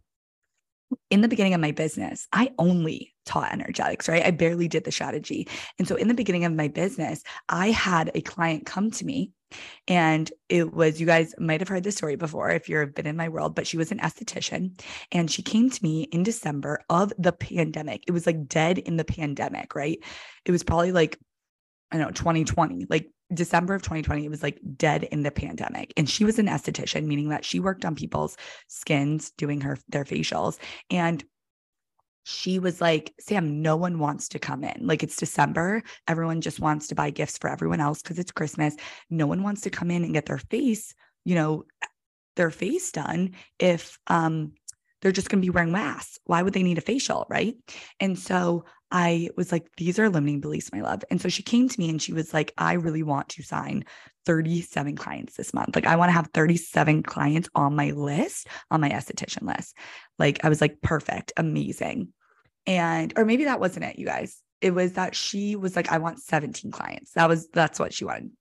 in 1.10 1.22
the 1.22 1.27
beginning 1.27 1.53
of 1.53 1.62
my 1.62 1.72
business, 1.72 2.27
I 2.32 2.51
only 2.58 3.13
taught 3.25 3.51
energetics, 3.51 4.08
right? 4.08 4.25
I 4.25 4.32
barely 4.32 4.67
did 4.67 4.84
the 4.84 4.91
strategy. 4.91 5.48
And 5.79 5.88
so 5.88 5.96
in 5.96 6.08
the 6.08 6.13
beginning 6.13 6.46
of 6.46 6.53
my 6.53 6.67
business, 6.67 7.24
I 7.50 7.72
had 7.72 8.12
a 8.15 8.22
client 8.22 8.65
come 8.65 8.91
to 8.91 9.06
me 9.06 9.32
and 9.88 10.32
it 10.50 10.74
was, 10.74 11.00
you 11.00 11.06
guys 11.06 11.34
might 11.38 11.62
have 11.62 11.67
heard 11.67 11.84
this 11.84 11.96
story 11.96 12.15
before 12.15 12.50
if 12.50 12.67
you've 12.67 12.94
been 12.94 13.08
in 13.08 13.15
my 13.15 13.29
world, 13.29 13.56
but 13.56 13.67
she 13.67 13.77
was 13.77 13.91
an 13.91 14.00
esthetician 14.00 14.82
and 15.12 15.32
she 15.32 15.41
came 15.41 15.70
to 15.70 15.84
me 15.84 16.03
in 16.03 16.24
December 16.24 16.82
of 16.89 17.13
the 17.17 17.32
pandemic. 17.32 18.03
It 18.08 18.12
was 18.12 18.25
like 18.25 18.48
dead 18.48 18.77
in 18.77 18.98
the 18.98 19.06
pandemic, 19.06 19.75
right? 19.75 20.00
It 20.46 20.51
was 20.51 20.63
probably 20.63 20.91
like, 20.91 21.20
I 21.91 21.98
know, 21.98 22.12
2020, 22.12 22.88
like 22.89 23.10
December 23.34 23.75
of 23.75 23.82
2020, 23.82 24.25
it 24.25 24.29
was 24.29 24.44
like 24.44 24.60
dead 24.75 25.03
in 25.03 25.24
the 25.24 25.32
pandemic. 25.32 25.94
And 25.98 26.10
she 26.10 26.24
was 26.24 26.39
an 26.39 26.48
esthetician, 26.48 27.06
meaning 27.06 27.29
that 27.29 27.46
she 27.46 27.60
worked 27.60 27.86
on 27.86 27.96
people's 27.96 28.38
skins 28.67 29.32
doing 29.32 29.62
her 29.62 29.77
their 29.89 30.06
facials. 30.06 30.58
And 30.89 31.24
she 32.24 32.60
was 32.60 32.82
like, 32.82 33.13
Sam, 33.22 33.62
no 33.62 33.77
one 33.77 34.00
wants 34.00 34.27
to 34.29 34.39
come 34.39 34.63
in. 34.65 34.86
Like 34.86 35.01
it's 35.01 35.15
December. 35.15 35.82
Everyone 36.10 36.41
just 36.41 36.60
wants 36.60 36.88
to 36.88 36.96
buy 36.96 37.10
gifts 37.10 37.38
for 37.38 37.50
everyone 37.50 37.79
else 37.79 38.01
because 38.01 38.20
it's 38.20 38.32
Christmas. 38.32 38.75
No 39.10 39.27
one 39.27 39.44
wants 39.44 39.62
to 39.62 39.70
come 39.70 39.89
in 39.89 40.03
and 40.03 40.13
get 40.13 40.25
their 40.25 40.38
face, 40.38 40.94
you 41.24 41.36
know, 41.36 41.63
their 42.36 42.51
face 42.51 42.91
done 42.91 43.32
if 43.60 43.98
um 44.08 44.51
they're 45.01 45.12
just 45.12 45.29
going 45.29 45.41
to 45.41 45.46
be 45.46 45.51
wearing 45.51 45.72
masks. 45.72 46.20
Why 46.25 46.41
would 46.41 46.53
they 46.53 46.63
need 46.63 46.77
a 46.77 46.82
facial? 46.82 47.25
Right. 47.29 47.56
And 48.00 48.17
so 48.17 48.65
I 48.91 49.29
was 49.36 49.51
like, 49.51 49.67
these 49.77 50.00
are 50.00 50.10
limiting 50.10 50.39
beliefs, 50.39 50.72
my 50.72 50.82
love. 50.82 51.03
And 51.12 51.22
so 51.22 51.29
she 51.29 51.44
came 51.44 51.67
to 51.67 51.79
me 51.79 51.89
and 51.89 52.01
she 52.01 52.13
was 52.13 52.34
like, 52.34 52.53
I 52.58 52.74
really 52.74 53.03
want 53.03 53.29
to 53.29 53.44
sign 53.44 53.84
37 54.25 54.96
clients 54.96 55.36
this 55.36 55.53
month. 55.53 55.75
Like, 55.75 55.86
I 55.86 55.98
want 55.98 56.10
to 56.10 56.13
have 56.13 56.29
37 56.34 57.03
clients 57.03 57.50
on 57.53 57.75
my 57.75 57.91
list, 57.91 58.48
on 58.72 58.82
my 58.82 58.89
esthetician 58.89 59.44
list. 59.44 59.75
Like, 60.17 60.44
I 60.46 60.50
was 60.50 60.62
like, 60.62 60.82
perfect, 60.82 61.34
amazing. 61.36 62.10
And, 62.65 63.13
or 63.17 63.25
maybe 63.25 63.46
that 63.46 63.60
wasn't 63.60 63.86
it, 63.86 64.00
you 64.00 64.06
guys. 64.06 64.41
It 64.62 64.72
was 64.72 64.94
that 64.94 65.15
she 65.15 65.56
was 65.56 65.75
like, 65.75 65.91
I 65.91 65.98
want 65.98 66.20
17 66.20 66.72
clients. 66.72 67.12
That 67.13 67.29
was, 67.29 67.48
that's 67.50 67.79
what 67.79 67.94
she 67.94 68.06
wanted 68.06 68.32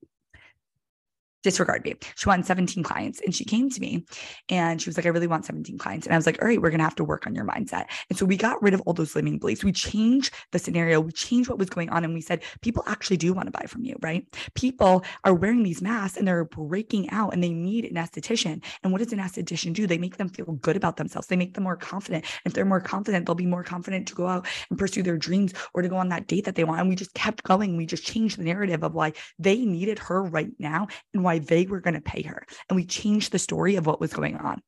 disregard 1.46 1.84
me. 1.84 1.94
She 2.16 2.28
wanted 2.28 2.44
17 2.44 2.82
clients 2.82 3.20
and 3.20 3.32
she 3.32 3.44
came 3.44 3.70
to 3.70 3.80
me 3.80 4.04
and 4.48 4.82
she 4.82 4.88
was 4.88 4.96
like, 4.96 5.06
I 5.06 5.10
really 5.10 5.28
want 5.28 5.44
17 5.44 5.78
clients. 5.78 6.04
And 6.04 6.12
I 6.12 6.18
was 6.18 6.26
like, 6.26 6.42
all 6.42 6.48
right, 6.48 6.60
we're 6.60 6.70
going 6.70 6.80
to 6.80 6.84
have 6.84 6.96
to 6.96 7.04
work 7.04 7.24
on 7.24 7.36
your 7.36 7.44
mindset. 7.44 7.84
And 8.10 8.18
so 8.18 8.26
we 8.26 8.36
got 8.36 8.60
rid 8.60 8.74
of 8.74 8.80
all 8.80 8.94
those 8.94 9.14
limiting 9.14 9.38
beliefs. 9.38 9.62
We 9.62 9.70
changed 9.70 10.34
the 10.50 10.58
scenario, 10.58 11.00
we 11.00 11.12
changed 11.12 11.48
what 11.48 11.60
was 11.60 11.70
going 11.70 11.88
on. 11.90 12.02
And 12.02 12.14
we 12.14 12.20
said, 12.20 12.42
people 12.62 12.82
actually 12.88 13.16
do 13.16 13.32
want 13.32 13.46
to 13.46 13.52
buy 13.52 13.66
from 13.68 13.84
you, 13.84 13.94
right? 14.02 14.26
People 14.56 15.04
are 15.22 15.34
wearing 15.34 15.62
these 15.62 15.80
masks 15.80 16.18
and 16.18 16.26
they're 16.26 16.44
breaking 16.44 17.10
out 17.10 17.32
and 17.32 17.44
they 17.44 17.52
need 17.52 17.84
an 17.84 17.94
esthetician. 17.94 18.64
And 18.82 18.90
what 18.92 18.98
does 18.98 19.12
an 19.12 19.20
esthetician 19.20 19.72
do? 19.72 19.86
They 19.86 19.98
make 19.98 20.16
them 20.16 20.28
feel 20.28 20.46
good 20.46 20.76
about 20.76 20.96
themselves. 20.96 21.28
They 21.28 21.36
make 21.36 21.54
them 21.54 21.62
more 21.62 21.76
confident. 21.76 22.24
If 22.44 22.54
they're 22.54 22.64
more 22.64 22.80
confident, 22.80 23.24
they'll 23.24 23.36
be 23.36 23.46
more 23.46 23.62
confident 23.62 24.08
to 24.08 24.16
go 24.16 24.26
out 24.26 24.48
and 24.68 24.78
pursue 24.78 25.04
their 25.04 25.16
dreams 25.16 25.54
or 25.74 25.82
to 25.82 25.88
go 25.88 25.96
on 25.96 26.08
that 26.08 26.26
date 26.26 26.44
that 26.46 26.56
they 26.56 26.64
want. 26.64 26.80
And 26.80 26.88
we 26.88 26.96
just 26.96 27.14
kept 27.14 27.44
going. 27.44 27.76
We 27.76 27.86
just 27.86 28.04
changed 28.04 28.36
the 28.36 28.44
narrative 28.44 28.82
of 28.82 28.94
why 28.94 29.12
they 29.38 29.64
needed 29.64 30.00
her 30.00 30.24
right 30.24 30.50
now 30.58 30.88
and 31.14 31.22
why 31.22 31.35
they 31.38 31.66
were 31.66 31.80
going 31.80 31.94
to 31.94 32.00
pay 32.00 32.22
her. 32.22 32.46
And 32.68 32.76
we 32.76 32.84
changed 32.84 33.32
the 33.32 33.38
story 33.38 33.76
of 33.76 33.86
what 33.86 34.00
was 34.00 34.12
going 34.12 34.36
on. 34.36 34.62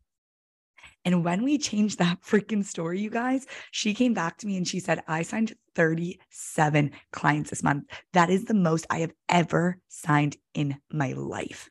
And 1.05 1.25
when 1.25 1.43
we 1.43 1.59
changed 1.59 1.99
that 1.99 2.21
freaking 2.27 2.65
story, 2.65 3.01
you 3.01 3.11
guys, 3.11 3.47
she 3.71 3.95
came 3.95 4.15
back 4.15 4.39
to 4.39 4.47
me 4.47 4.57
and 4.57 4.67
she 4.67 4.81
said, 4.81 5.03
I 5.07 5.23
signed 5.23 5.55
37 5.75 6.91
clients 7.13 7.51
this 7.51 7.63
month. 7.63 7.85
That 8.13 8.31
is 8.31 8.45
the 8.45 8.55
most 8.55 8.87
I 8.91 9.01
have 9.01 9.13
ever 9.29 9.79
signed 9.89 10.37
in 10.55 10.77
my 10.93 11.13
life. 11.13 11.69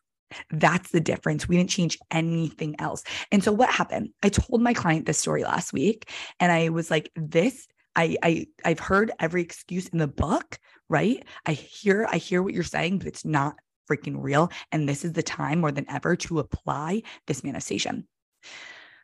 That's 0.51 0.91
the 0.91 0.99
difference. 0.99 1.47
We 1.47 1.57
didn't 1.57 1.69
change 1.69 1.97
anything 2.11 2.75
else. 2.79 3.03
And 3.31 3.43
so 3.43 3.51
what 3.51 3.69
happened? 3.69 4.09
I 4.23 4.29
told 4.29 4.61
my 4.61 4.73
client 4.73 5.05
this 5.05 5.19
story 5.19 5.43
last 5.43 5.71
week 5.71 6.09
and 6.39 6.51
I 6.51 6.69
was 6.69 6.91
like, 6.91 7.11
this 7.15 7.67
I, 7.97 8.15
I 8.21 8.47
I've 8.63 8.79
heard 8.79 9.11
every 9.19 9.41
excuse 9.41 9.87
in 9.87 9.97
the 9.97 10.07
book, 10.07 10.59
right? 10.87 11.25
I 11.45 11.53
hear 11.53 12.07
I 12.09 12.17
hear 12.17 12.43
what 12.43 12.53
you're 12.53 12.63
saying, 12.63 12.99
but 12.99 13.07
it's 13.07 13.25
not 13.25 13.55
freaking 13.89 14.15
real. 14.17 14.51
And 14.71 14.87
this 14.87 15.05
is 15.05 15.13
the 15.13 15.23
time 15.23 15.59
more 15.59 15.71
than 15.71 15.89
ever 15.89 16.15
to 16.17 16.39
apply 16.39 17.03
this 17.25 17.43
manifestation. 17.43 18.07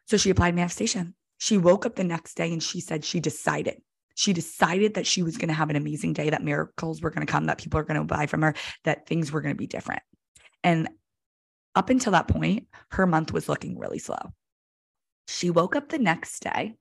So 0.06 0.18
she 0.18 0.30
applied 0.30 0.56
manifestation. 0.56 1.16
She 1.38 1.58
woke 1.58 1.86
up 1.86 1.96
the 1.96 2.04
next 2.04 2.36
day 2.36 2.52
and 2.52 2.62
she 2.62 2.80
said 2.80 3.04
she 3.04 3.20
decided. 3.20 3.82
She 4.16 4.34
decided 4.34 4.94
that 4.94 5.08
she 5.08 5.24
was 5.24 5.38
going 5.38 5.48
to 5.48 5.56
have 5.56 5.70
an 5.70 5.75
amazing 5.75 6.13
day, 6.13 6.30
that 6.30 6.44
miracles 6.44 7.02
were 7.02 7.10
going 7.10 7.25
to 7.25 7.32
come, 7.32 7.46
that 7.46 7.58
people 7.58 7.80
are 7.80 7.84
going 7.84 8.00
to 8.00 8.06
buy 8.06 8.28
from 8.28 8.44
her, 8.44 8.54
that 8.84 9.08
things 9.08 9.32
were 9.32 9.42
going 9.42 9.56
to 9.56 9.60
be 9.60 9.68
different. 9.68 10.04
And 10.63 10.88
up 11.75 11.90
until 11.90 12.12
that 12.12 12.28
point, 12.28 12.68
her 12.92 13.08
month 13.08 13.34
was 13.34 13.50
looking 13.50 13.80
really 13.80 13.98
slow. 14.00 14.34
She 15.28 15.50
woke 15.50 15.75
up 15.75 15.90
the 15.90 15.98
next 15.98 16.44
day. 16.44 16.75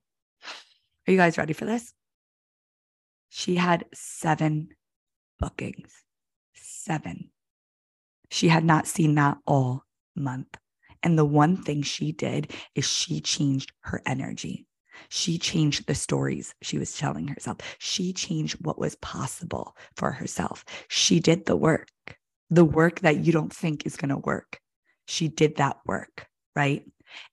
Are 1.07 1.11
you 1.11 1.17
guys 1.17 1.37
ready 1.37 1.53
for 1.53 1.65
this? 1.65 1.91
She 3.29 3.55
had 3.55 3.85
seven 3.93 4.69
bookings. 5.39 5.91
Seven. 6.53 7.31
She 8.33 8.47
had 8.47 8.65
not 8.65 8.87
seen 8.87 9.13
that 9.13 9.37
all 9.45 9.85
month. 10.15 10.57
And 11.03 11.19
the 11.19 11.23
one 11.23 11.61
thing 11.61 11.83
she 11.83 12.11
did 12.11 12.51
is 12.73 12.83
she 12.83 13.21
changed 13.21 13.71
her 13.81 14.01
energy. 14.07 14.65
She 15.09 15.37
changed 15.37 15.85
the 15.85 15.93
stories 15.93 16.55
she 16.63 16.79
was 16.79 16.97
telling 16.97 17.27
herself. 17.27 17.57
She 17.77 18.11
changed 18.11 18.55
what 18.65 18.79
was 18.79 18.95
possible 18.95 19.77
for 19.95 20.11
herself. 20.11 20.65
She 20.87 21.19
did 21.19 21.45
the 21.45 21.55
work, 21.55 21.91
the 22.49 22.65
work 22.65 23.01
that 23.01 23.23
you 23.23 23.31
don't 23.31 23.53
think 23.53 23.85
is 23.85 23.97
going 23.97 24.09
to 24.09 24.17
work. 24.17 24.59
She 25.05 25.27
did 25.27 25.57
that 25.57 25.77
work, 25.85 26.25
right? 26.55 26.83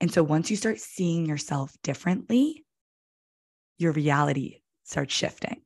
And 0.02 0.12
so 0.12 0.22
once 0.22 0.50
you 0.50 0.56
start 0.58 0.80
seeing 0.80 1.24
yourself 1.24 1.74
differently, 1.82 2.66
your 3.78 3.92
reality 3.92 4.60
starts 4.84 5.14
shifting. 5.14 5.62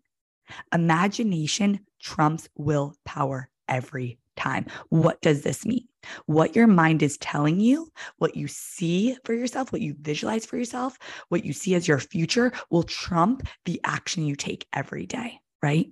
Imagination 0.72 1.80
trumps 2.00 2.48
willpower 2.54 3.48
every 3.68 4.20
time. 4.36 4.66
What 4.88 5.20
does 5.22 5.42
this 5.42 5.64
mean? 5.64 5.86
What 6.26 6.54
your 6.54 6.66
mind 6.66 7.02
is 7.02 7.16
telling 7.18 7.60
you, 7.60 7.90
what 8.18 8.36
you 8.36 8.48
see 8.48 9.16
for 9.24 9.34
yourself, 9.34 9.72
what 9.72 9.80
you 9.80 9.94
visualize 10.00 10.44
for 10.46 10.56
yourself, 10.56 10.98
what 11.28 11.44
you 11.44 11.52
see 11.52 11.74
as 11.74 11.88
your 11.88 11.98
future 11.98 12.52
will 12.70 12.82
trump 12.82 13.46
the 13.64 13.80
action 13.84 14.26
you 14.26 14.36
take 14.36 14.66
every 14.72 15.06
day, 15.06 15.40
right? 15.62 15.90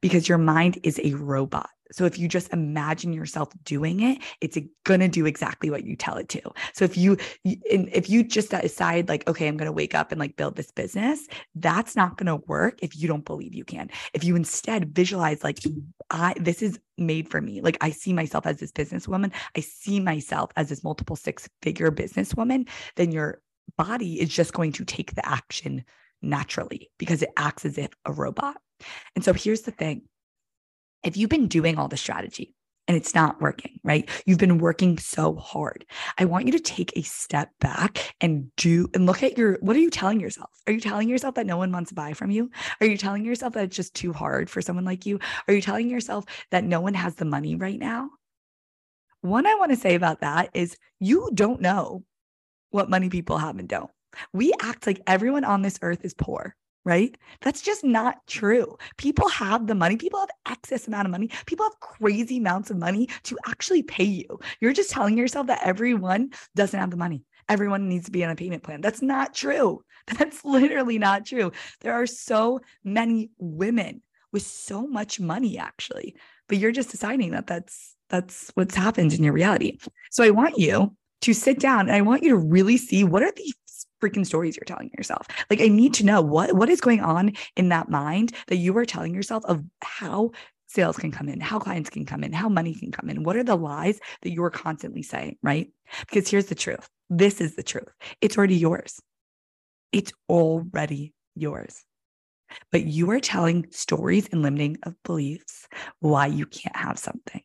Because 0.00 0.28
your 0.28 0.38
mind 0.38 0.78
is 0.82 1.00
a 1.02 1.14
robot. 1.14 1.70
So 1.92 2.04
if 2.04 2.18
you 2.18 2.28
just 2.28 2.52
imagine 2.52 3.12
yourself 3.12 3.48
doing 3.64 4.00
it, 4.00 4.18
it's 4.40 4.56
going 4.84 5.00
to 5.00 5.08
do 5.08 5.26
exactly 5.26 5.70
what 5.70 5.84
you 5.84 5.96
tell 5.96 6.16
it 6.16 6.28
to. 6.30 6.40
So 6.72 6.84
if 6.84 6.96
you 6.96 7.16
if 7.44 8.08
you 8.08 8.22
just 8.22 8.50
decide 8.50 9.08
like 9.08 9.26
okay, 9.28 9.48
I'm 9.48 9.56
going 9.56 9.66
to 9.66 9.72
wake 9.72 9.94
up 9.94 10.12
and 10.12 10.20
like 10.20 10.36
build 10.36 10.56
this 10.56 10.70
business, 10.70 11.26
that's 11.54 11.96
not 11.96 12.16
going 12.16 12.26
to 12.26 12.46
work 12.46 12.78
if 12.82 12.96
you 12.96 13.08
don't 13.08 13.24
believe 13.24 13.54
you 13.54 13.64
can. 13.64 13.90
If 14.14 14.24
you 14.24 14.36
instead 14.36 14.94
visualize 14.94 15.42
like 15.42 15.58
I 16.10 16.34
this 16.38 16.62
is 16.62 16.78
made 16.98 17.28
for 17.28 17.40
me. 17.40 17.60
Like 17.60 17.78
I 17.80 17.90
see 17.90 18.12
myself 18.12 18.46
as 18.46 18.58
this 18.58 18.72
businesswoman, 18.72 19.32
I 19.56 19.60
see 19.60 20.00
myself 20.00 20.50
as 20.56 20.68
this 20.68 20.84
multiple 20.84 21.16
six 21.16 21.48
figure 21.62 21.90
businesswoman, 21.90 22.68
then 22.96 23.12
your 23.12 23.40
body 23.76 24.20
is 24.20 24.28
just 24.28 24.52
going 24.52 24.72
to 24.72 24.84
take 24.84 25.14
the 25.14 25.26
action 25.26 25.84
naturally 26.22 26.90
because 26.98 27.22
it 27.22 27.30
acts 27.36 27.64
as 27.64 27.78
if 27.78 27.90
a 28.04 28.12
robot. 28.12 28.56
And 29.14 29.24
so 29.24 29.32
here's 29.32 29.62
the 29.62 29.70
thing 29.70 30.02
if 31.02 31.16
you've 31.16 31.30
been 31.30 31.48
doing 31.48 31.78
all 31.78 31.88
the 31.88 31.96
strategy 31.96 32.54
and 32.90 32.96
it's 32.96 33.14
not 33.14 33.40
working, 33.40 33.78
right? 33.84 34.10
You've 34.26 34.40
been 34.40 34.58
working 34.58 34.98
so 34.98 35.36
hard. 35.36 35.86
I 36.18 36.24
want 36.24 36.46
you 36.46 36.52
to 36.54 36.58
take 36.58 36.92
a 36.96 37.02
step 37.02 37.48
back 37.60 38.16
and 38.20 38.50
do 38.56 38.88
and 38.94 39.06
look 39.06 39.22
at 39.22 39.38
your 39.38 39.58
what 39.60 39.76
are 39.76 39.78
you 39.80 39.90
telling 39.90 40.18
yourself? 40.18 40.50
Are 40.66 40.72
you 40.72 40.80
telling 40.80 41.08
yourself 41.08 41.36
that 41.36 41.46
no 41.46 41.56
one 41.56 41.70
wants 41.70 41.90
to 41.90 41.94
buy 41.94 42.14
from 42.14 42.32
you? 42.32 42.50
Are 42.80 42.88
you 42.88 42.96
telling 42.96 43.24
yourself 43.24 43.52
that 43.52 43.62
it's 43.62 43.76
just 43.76 43.94
too 43.94 44.12
hard 44.12 44.50
for 44.50 44.60
someone 44.60 44.84
like 44.84 45.06
you? 45.06 45.20
Are 45.46 45.54
you 45.54 45.60
telling 45.60 45.88
yourself 45.88 46.24
that 46.50 46.64
no 46.64 46.80
one 46.80 46.94
has 46.94 47.14
the 47.14 47.24
money 47.24 47.54
right 47.54 47.78
now? 47.78 48.10
One 49.20 49.46
I 49.46 49.54
want 49.54 49.70
to 49.70 49.76
say 49.76 49.94
about 49.94 50.22
that 50.22 50.50
is 50.52 50.76
you 50.98 51.30
don't 51.32 51.60
know 51.60 52.02
what 52.70 52.90
money 52.90 53.08
people 53.08 53.38
have 53.38 53.56
and 53.56 53.68
don't. 53.68 53.92
We 54.32 54.52
act 54.60 54.88
like 54.88 55.00
everyone 55.06 55.44
on 55.44 55.62
this 55.62 55.78
earth 55.80 56.04
is 56.04 56.12
poor 56.12 56.56
right? 56.84 57.16
That's 57.40 57.62
just 57.62 57.84
not 57.84 58.26
true. 58.26 58.76
People 58.96 59.28
have 59.28 59.66
the 59.66 59.74
money, 59.74 59.96
people 59.96 60.20
have 60.20 60.30
excess 60.48 60.88
amount 60.88 61.06
of 61.06 61.12
money, 61.12 61.30
people 61.46 61.66
have 61.66 61.80
crazy 61.80 62.38
amounts 62.38 62.70
of 62.70 62.78
money 62.78 63.08
to 63.24 63.38
actually 63.46 63.82
pay 63.82 64.04
you. 64.04 64.40
You're 64.60 64.72
just 64.72 64.90
telling 64.90 65.16
yourself 65.18 65.48
that 65.48 65.62
everyone 65.62 66.30
doesn't 66.56 66.78
have 66.78 66.90
the 66.90 66.96
money. 66.96 67.24
Everyone 67.48 67.88
needs 67.88 68.06
to 68.06 68.10
be 68.10 68.24
on 68.24 68.30
a 68.30 68.36
payment 68.36 68.62
plan. 68.62 68.80
That's 68.80 69.02
not 69.02 69.34
true. 69.34 69.82
That's 70.18 70.44
literally 70.44 70.98
not 70.98 71.26
true. 71.26 71.52
There 71.80 71.94
are 71.94 72.06
so 72.06 72.60
many 72.84 73.30
women 73.38 74.02
with 74.32 74.42
so 74.42 74.86
much 74.86 75.18
money 75.20 75.58
actually, 75.58 76.14
but 76.48 76.58
you're 76.58 76.72
just 76.72 76.90
deciding 76.90 77.32
that 77.32 77.46
that's 77.46 77.96
that's 78.08 78.50
what's 78.54 78.74
happened 78.74 79.12
in 79.12 79.22
your 79.22 79.32
reality. 79.32 79.78
So 80.10 80.24
I 80.24 80.30
want 80.30 80.58
you 80.58 80.96
to 81.22 81.34
sit 81.34 81.58
down 81.58 81.80
and 81.80 81.92
I 81.92 82.00
want 82.00 82.22
you 82.22 82.30
to 82.30 82.36
really 82.36 82.76
see 82.76 83.04
what 83.04 83.22
are 83.22 83.32
the 83.32 83.52
freaking 84.00 84.26
stories 84.26 84.56
you're 84.56 84.64
telling 84.64 84.90
yourself. 84.96 85.26
Like 85.48 85.60
I 85.60 85.68
need 85.68 85.94
to 85.94 86.06
know 86.06 86.20
what 86.20 86.54
what 86.54 86.68
is 86.68 86.80
going 86.80 87.00
on 87.00 87.32
in 87.56 87.68
that 87.70 87.88
mind 87.88 88.32
that 88.48 88.56
you 88.56 88.76
are 88.76 88.84
telling 88.84 89.14
yourself 89.14 89.44
of 89.46 89.62
how 89.82 90.30
sales 90.66 90.96
can 90.96 91.10
come 91.10 91.28
in, 91.28 91.40
how 91.40 91.58
clients 91.58 91.90
can 91.90 92.06
come 92.06 92.22
in, 92.22 92.32
how 92.32 92.48
money 92.48 92.74
can 92.74 92.92
come 92.92 93.10
in. 93.10 93.24
What 93.24 93.36
are 93.36 93.42
the 93.42 93.56
lies 93.56 93.98
that 94.22 94.30
you're 94.30 94.50
constantly 94.50 95.02
saying, 95.02 95.36
right? 95.42 95.68
Because 96.08 96.30
here's 96.30 96.46
the 96.46 96.54
truth. 96.54 96.88
This 97.08 97.40
is 97.40 97.56
the 97.56 97.62
truth. 97.62 97.92
It's 98.20 98.38
already 98.38 98.56
yours. 98.56 99.00
It's 99.90 100.12
already 100.28 101.12
yours. 101.34 101.84
But 102.70 102.84
you 102.84 103.10
are 103.10 103.20
telling 103.20 103.66
stories 103.70 104.28
and 104.30 104.42
limiting 104.42 104.78
of 104.84 104.94
beliefs 105.04 105.68
why 106.00 106.26
you 106.26 106.46
can't 106.46 106.76
have 106.76 106.98
something. 106.98 107.42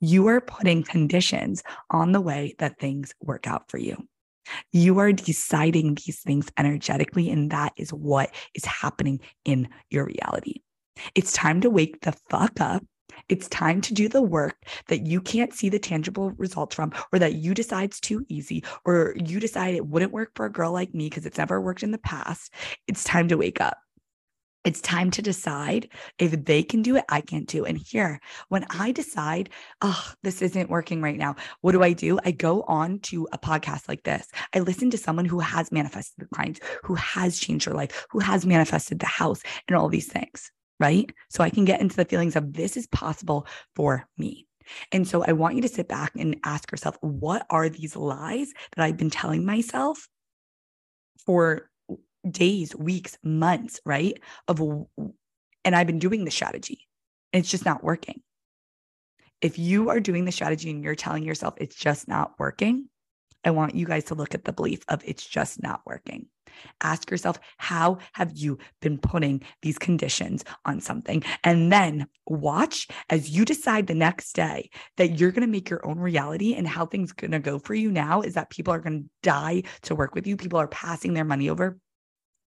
You 0.00 0.26
are 0.28 0.40
putting 0.40 0.82
conditions 0.82 1.62
on 1.90 2.12
the 2.12 2.20
way 2.20 2.54
that 2.58 2.78
things 2.78 3.14
work 3.20 3.46
out 3.46 3.70
for 3.70 3.78
you. 3.78 3.96
You 4.72 4.98
are 4.98 5.12
deciding 5.12 5.94
these 5.94 6.20
things 6.20 6.48
energetically, 6.56 7.30
and 7.30 7.50
that 7.50 7.72
is 7.76 7.90
what 7.90 8.34
is 8.54 8.64
happening 8.64 9.20
in 9.44 9.68
your 9.90 10.04
reality. 10.04 10.62
It's 11.14 11.32
time 11.32 11.60
to 11.62 11.70
wake 11.70 12.00
the 12.00 12.12
fuck 12.30 12.60
up. 12.60 12.84
It's 13.28 13.48
time 13.48 13.80
to 13.82 13.94
do 13.94 14.08
the 14.08 14.22
work 14.22 14.56
that 14.86 15.06
you 15.06 15.20
can't 15.20 15.52
see 15.52 15.68
the 15.68 15.78
tangible 15.78 16.30
results 16.32 16.76
from, 16.76 16.92
or 17.12 17.18
that 17.18 17.34
you 17.34 17.54
decide 17.54 17.92
is 17.92 18.00
too 18.00 18.24
easy, 18.28 18.64
or 18.84 19.14
you 19.16 19.40
decide 19.40 19.74
it 19.74 19.86
wouldn't 19.86 20.12
work 20.12 20.32
for 20.34 20.46
a 20.46 20.52
girl 20.52 20.72
like 20.72 20.94
me 20.94 21.08
because 21.08 21.26
it's 21.26 21.38
never 21.38 21.60
worked 21.60 21.82
in 21.82 21.90
the 21.90 21.98
past. 21.98 22.52
It's 22.86 23.04
time 23.04 23.28
to 23.28 23.36
wake 23.36 23.60
up. 23.60 23.76
It's 24.68 24.82
time 24.82 25.10
to 25.12 25.22
decide 25.22 25.88
if 26.18 26.44
they 26.44 26.62
can 26.62 26.82
do 26.82 26.96
it, 26.96 27.06
I 27.08 27.22
can't 27.22 27.48
do. 27.48 27.64
And 27.64 27.78
here, 27.78 28.20
when 28.50 28.66
I 28.68 28.92
decide, 28.92 29.48
oh, 29.80 30.12
this 30.22 30.42
isn't 30.42 30.68
working 30.68 31.00
right 31.00 31.16
now, 31.16 31.36
what 31.62 31.72
do 31.72 31.82
I 31.82 31.94
do? 31.94 32.18
I 32.26 32.32
go 32.32 32.64
on 32.64 32.98
to 33.04 33.26
a 33.32 33.38
podcast 33.38 33.88
like 33.88 34.02
this. 34.02 34.28
I 34.54 34.58
listen 34.58 34.90
to 34.90 34.98
someone 34.98 35.24
who 35.24 35.40
has 35.40 35.72
manifested 35.72 36.16
the 36.18 36.34
clients, 36.34 36.60
who 36.84 36.96
has 36.96 37.38
changed 37.38 37.66
their 37.66 37.72
life, 37.72 38.06
who 38.10 38.18
has 38.18 38.44
manifested 38.44 38.98
the 38.98 39.06
house 39.06 39.40
and 39.68 39.74
all 39.74 39.88
these 39.88 40.12
things, 40.12 40.52
right? 40.78 41.10
So 41.30 41.42
I 41.42 41.48
can 41.48 41.64
get 41.64 41.80
into 41.80 41.96
the 41.96 42.04
feelings 42.04 42.36
of 42.36 42.52
this 42.52 42.76
is 42.76 42.86
possible 42.88 43.46
for 43.74 44.06
me. 44.18 44.46
And 44.92 45.08
so 45.08 45.24
I 45.26 45.32
want 45.32 45.54
you 45.54 45.62
to 45.62 45.68
sit 45.68 45.88
back 45.88 46.12
and 46.14 46.36
ask 46.44 46.70
yourself, 46.70 46.98
what 47.00 47.46
are 47.48 47.70
these 47.70 47.96
lies 47.96 48.52
that 48.76 48.84
I've 48.84 48.98
been 48.98 49.08
telling 49.08 49.46
myself 49.46 50.06
for 51.24 51.70
days, 52.28 52.74
weeks, 52.76 53.18
months, 53.22 53.80
right? 53.84 54.20
Of 54.48 54.60
and 55.64 55.76
I've 55.76 55.86
been 55.86 55.98
doing 55.98 56.24
the 56.24 56.30
strategy. 56.30 56.88
And 57.32 57.40
it's 57.40 57.50
just 57.50 57.64
not 57.64 57.84
working. 57.84 58.22
if 59.40 59.58
you 59.58 59.90
are 59.90 60.00
doing 60.00 60.24
the 60.24 60.32
strategy 60.32 60.70
and 60.70 60.82
you're 60.82 60.94
telling 60.94 61.22
yourself 61.24 61.54
it's 61.58 61.76
just 61.76 62.08
not 62.08 62.32
working, 62.38 62.88
I 63.44 63.50
want 63.50 63.76
you 63.76 63.86
guys 63.86 64.04
to 64.04 64.14
look 64.14 64.34
at 64.34 64.44
the 64.44 64.52
belief 64.52 64.80
of 64.88 65.02
it's 65.04 65.24
just 65.24 65.62
not 65.62 65.80
working. 65.86 66.26
Ask 66.82 67.08
yourself, 67.08 67.38
how 67.56 67.98
have 68.14 68.32
you 68.34 68.58
been 68.80 68.98
putting 68.98 69.42
these 69.62 69.78
conditions 69.78 70.44
on 70.64 70.80
something? 70.80 71.22
And 71.44 71.70
then 71.70 72.08
watch 72.26 72.88
as 73.10 73.30
you 73.30 73.44
decide 73.44 73.86
the 73.86 73.94
next 73.94 74.32
day 74.32 74.70
that 74.96 75.20
you're 75.20 75.30
going 75.30 75.46
to 75.46 75.52
make 75.52 75.70
your 75.70 75.86
own 75.86 75.98
reality 75.98 76.54
and 76.54 76.66
how 76.66 76.84
things 76.84 77.12
going 77.12 77.30
to 77.30 77.38
go 77.38 77.60
for 77.60 77.74
you 77.74 77.92
now 77.92 78.22
is 78.22 78.34
that 78.34 78.50
people 78.50 78.74
are 78.74 78.80
going 78.80 79.02
to 79.04 79.08
die 79.22 79.62
to 79.82 79.94
work 79.94 80.16
with 80.16 80.26
you. 80.26 80.36
People 80.36 80.58
are 80.58 80.66
passing 80.68 81.14
their 81.14 81.24
money 81.24 81.48
over. 81.48 81.78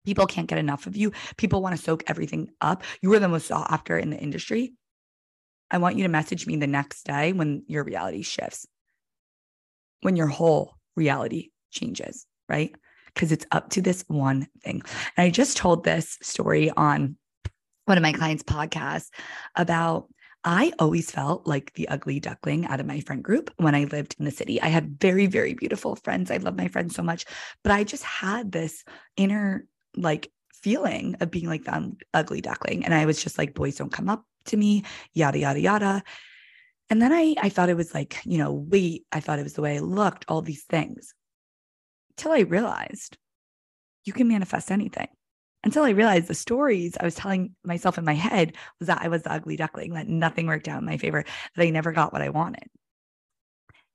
People 0.07 0.27
can't 0.27 0.47
get 0.47 0.59
enough 0.59 0.87
of 0.87 0.97
you. 0.97 1.13
People 1.37 1.61
want 1.61 1.77
to 1.77 1.83
soak 1.83 2.05
everything 2.07 2.49
up. 2.61 2.85
You 3.03 3.13
are 3.13 3.19
the 3.19 3.29
most 3.29 3.49
sought 3.49 3.71
after 3.71 3.99
in 3.99 4.11
the 4.11 4.17
industry. 4.17 4.73
I 5.69 5.79
want 5.79 5.97
you 5.97 6.05
to 6.05 6.09
message 6.09 6.47
me 6.47 6.57
the 6.57 6.69
next 6.69 7.05
day 7.05 7.33
when 7.33 7.65
your 7.67 7.83
reality 7.83 8.23
shifts, 8.23 8.67
when 10.03 10.15
your 10.15 10.29
whole 10.29 10.77
reality 10.95 11.51
changes, 11.73 12.25
right? 12.49 12.73
Because 13.13 13.33
it's 13.33 13.47
up 13.51 13.71
to 13.71 13.83
this 13.83 14.05
one 14.07 14.47
thing. 14.63 14.83
And 15.17 15.27
I 15.27 15.31
just 15.31 15.57
told 15.57 15.83
this 15.83 16.19
story 16.23 16.71
on 16.71 17.17
one 17.87 17.99
of 17.99 18.03
my 18.03 18.13
clients' 18.13 18.45
podcasts 18.45 19.09
about 19.57 20.07
I 20.45 20.73
always 20.79 21.11
felt 21.11 21.45
like 21.45 21.73
the 21.75 21.89
ugly 21.89 22.21
duckling 22.21 22.67
out 22.67 22.79
of 22.79 22.87
my 22.87 23.01
friend 23.01 23.25
group 23.25 23.53
when 23.57 23.75
I 23.75 23.85
lived 23.85 24.15
in 24.21 24.25
the 24.25 24.31
city. 24.31 24.63
I 24.63 24.69
had 24.69 25.01
very, 25.01 25.27
very 25.27 25.55
beautiful 25.55 25.97
friends. 25.97 26.31
I 26.31 26.37
love 26.37 26.57
my 26.57 26.69
friends 26.69 26.95
so 26.95 27.03
much, 27.03 27.25
but 27.65 27.73
I 27.73 27.83
just 27.83 28.05
had 28.05 28.53
this 28.53 28.85
inner 29.17 29.67
like 29.97 30.31
feeling 30.53 31.17
of 31.21 31.31
being 31.31 31.49
like 31.49 31.65
the 31.65 31.97
ugly 32.15 32.41
duckling. 32.41 32.85
And 32.85 32.95
I 32.95 33.07
was 33.07 33.23
just 33.23 33.39
like, 33.39 33.55
boys 33.55 33.77
don't 33.77 33.93
come 33.93 34.09
up 34.09 34.25
to 34.47 34.57
me, 34.57 34.85
yada, 35.13 35.39
yada, 35.39 35.61
yada. 35.61 36.03
And 36.89 37.03
then 37.03 37.13
I, 37.13 37.35
I 37.41 37.49
thought 37.49 37.69
it 37.69 37.77
was 37.77 37.95
like, 37.95 38.21
you 38.25 38.39
know, 38.39 38.53
weight. 38.53 39.05
I 39.13 39.21
thought 39.21 39.39
it 39.39 39.45
was 39.45 39.55
the 39.55 39.63
way 39.63 39.77
I 39.77 39.81
looked, 39.81 40.25
all 40.29 40.43
these 40.43 40.65
things. 40.65 41.15
Till 42.17 42.33
I 42.33 42.41
realized 42.41 43.17
you 44.05 44.13
can 44.13 44.29
manifest 44.29 44.71
anything. 44.71 45.09
Until 45.65 45.83
I 45.83 45.91
realized 45.91 46.29
the 46.29 46.35
stories 46.35 46.97
I 46.99 47.05
was 47.05 47.17
telling 47.17 47.57
myself 47.65 47.99
in 47.99 48.05
my 48.05 48.15
head 48.15 48.57
was 48.79 48.87
that 48.87 49.03
I 49.03 49.09
was 49.09 49.23
the 49.23 49.33
ugly 49.33 49.57
duckling, 49.57 49.95
that 49.95 50.07
nothing 50.07 50.47
worked 50.47 50.69
out 50.69 50.79
in 50.79 50.87
my 50.87 50.97
favor, 50.97 51.25
that 51.57 51.63
I 51.63 51.71
never 51.71 51.91
got 51.91 52.13
what 52.13 52.23
I 52.23 52.29
wanted. 52.29 52.69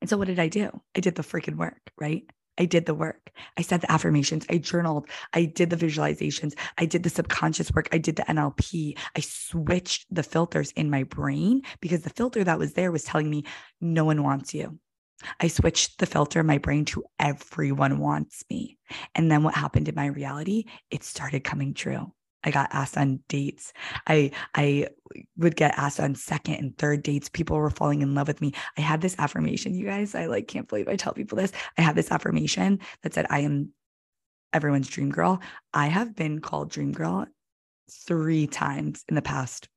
And 0.02 0.10
so 0.10 0.18
what 0.18 0.28
did 0.28 0.40
I 0.40 0.50
do? 0.50 0.82
I 0.96 1.00
did 1.00 1.16
the 1.16 1.24
freaking 1.24 1.56
work, 1.56 1.80
right? 1.98 2.30
I 2.62 2.66
did 2.66 2.86
the 2.86 2.94
work. 2.94 3.32
I 3.58 3.64
said 3.64 3.82
the 3.82 3.92
affirmations. 3.92 4.46
I 4.48 4.60
journaled. 4.60 5.10
I 5.34 5.46
did 5.46 5.72
the 5.72 5.76
visualizations. 5.76 6.54
I 6.78 6.86
did 6.86 7.02
the 7.02 7.10
subconscious 7.10 7.72
work. 7.72 7.90
I 7.92 7.98
did 7.98 8.18
the 8.18 8.22
NLP. 8.24 9.00
I 9.16 9.20
switched 9.20 10.06
the 10.14 10.22
filters 10.22 10.72
in 10.74 10.92
my 10.92 11.02
brain 11.02 11.64
because 11.80 12.02
the 12.02 12.12
filter 12.12 12.44
that 12.44 12.60
was 12.60 12.74
there 12.74 12.92
was 12.92 13.04
telling 13.04 13.32
me 13.32 13.46
no 13.82 14.06
one 14.06 14.22
wants 14.22 14.54
you. 14.54 14.78
I 15.40 15.48
switched 15.48 15.98
the 15.98 16.06
filter 16.06 16.42
in 16.42 16.46
my 16.46 16.60
brain 16.60 16.86
to 16.86 17.04
everyone 17.18 17.98
wants 17.98 18.44
me. 18.48 18.78
And 19.16 19.32
then 19.32 19.42
what 19.42 19.56
happened 19.56 19.90
in 19.90 19.96
my 19.96 20.06
reality? 20.06 20.66
It 20.92 21.04
started 21.04 21.44
coming 21.44 21.74
true. 21.74 22.14
I 22.44 22.52
got 22.52 22.70
asked 22.74 22.98
on 22.98 23.20
dates. 23.28 23.74
I 24.08 24.32
I 24.56 24.88
would 25.38 25.56
get 25.56 25.78
asked 25.78 26.00
on 26.00 26.16
second 26.16 26.56
and 26.56 26.78
third 26.78 27.04
dates. 27.04 27.30
People 27.30 27.58
were 27.58 27.70
falling 27.70 28.02
in 28.02 28.16
love 28.16 28.28
with 28.28 28.42
me. 28.42 28.54
I 28.78 28.82
had 28.82 29.02
this 29.02 29.16
affirmation, 29.20 29.76
you 29.76 29.86
guys. 29.86 30.16
I 30.16 30.26
like 30.26 30.48
can't 30.48 30.68
believe 30.68 30.88
I 30.88 30.96
tell 30.96 31.14
people 31.14 31.38
this. 31.38 31.52
I 31.78 31.82
had 31.82 31.96
this 31.96 32.12
affirmation 32.12 32.80
that 33.04 33.14
said, 33.14 33.28
I 33.30 33.40
am 33.40 33.72
everyone's 34.54 34.88
dream 34.88 35.12
girl. 35.12 35.42
I 35.74 35.88
have 35.88 36.16
been 36.16 36.40
called 36.40 36.72
dream 36.72 36.92
girl 36.92 37.26
three 37.90 38.48
times 38.48 39.04
in 39.08 39.16
the 39.16 39.22
past 39.22 39.70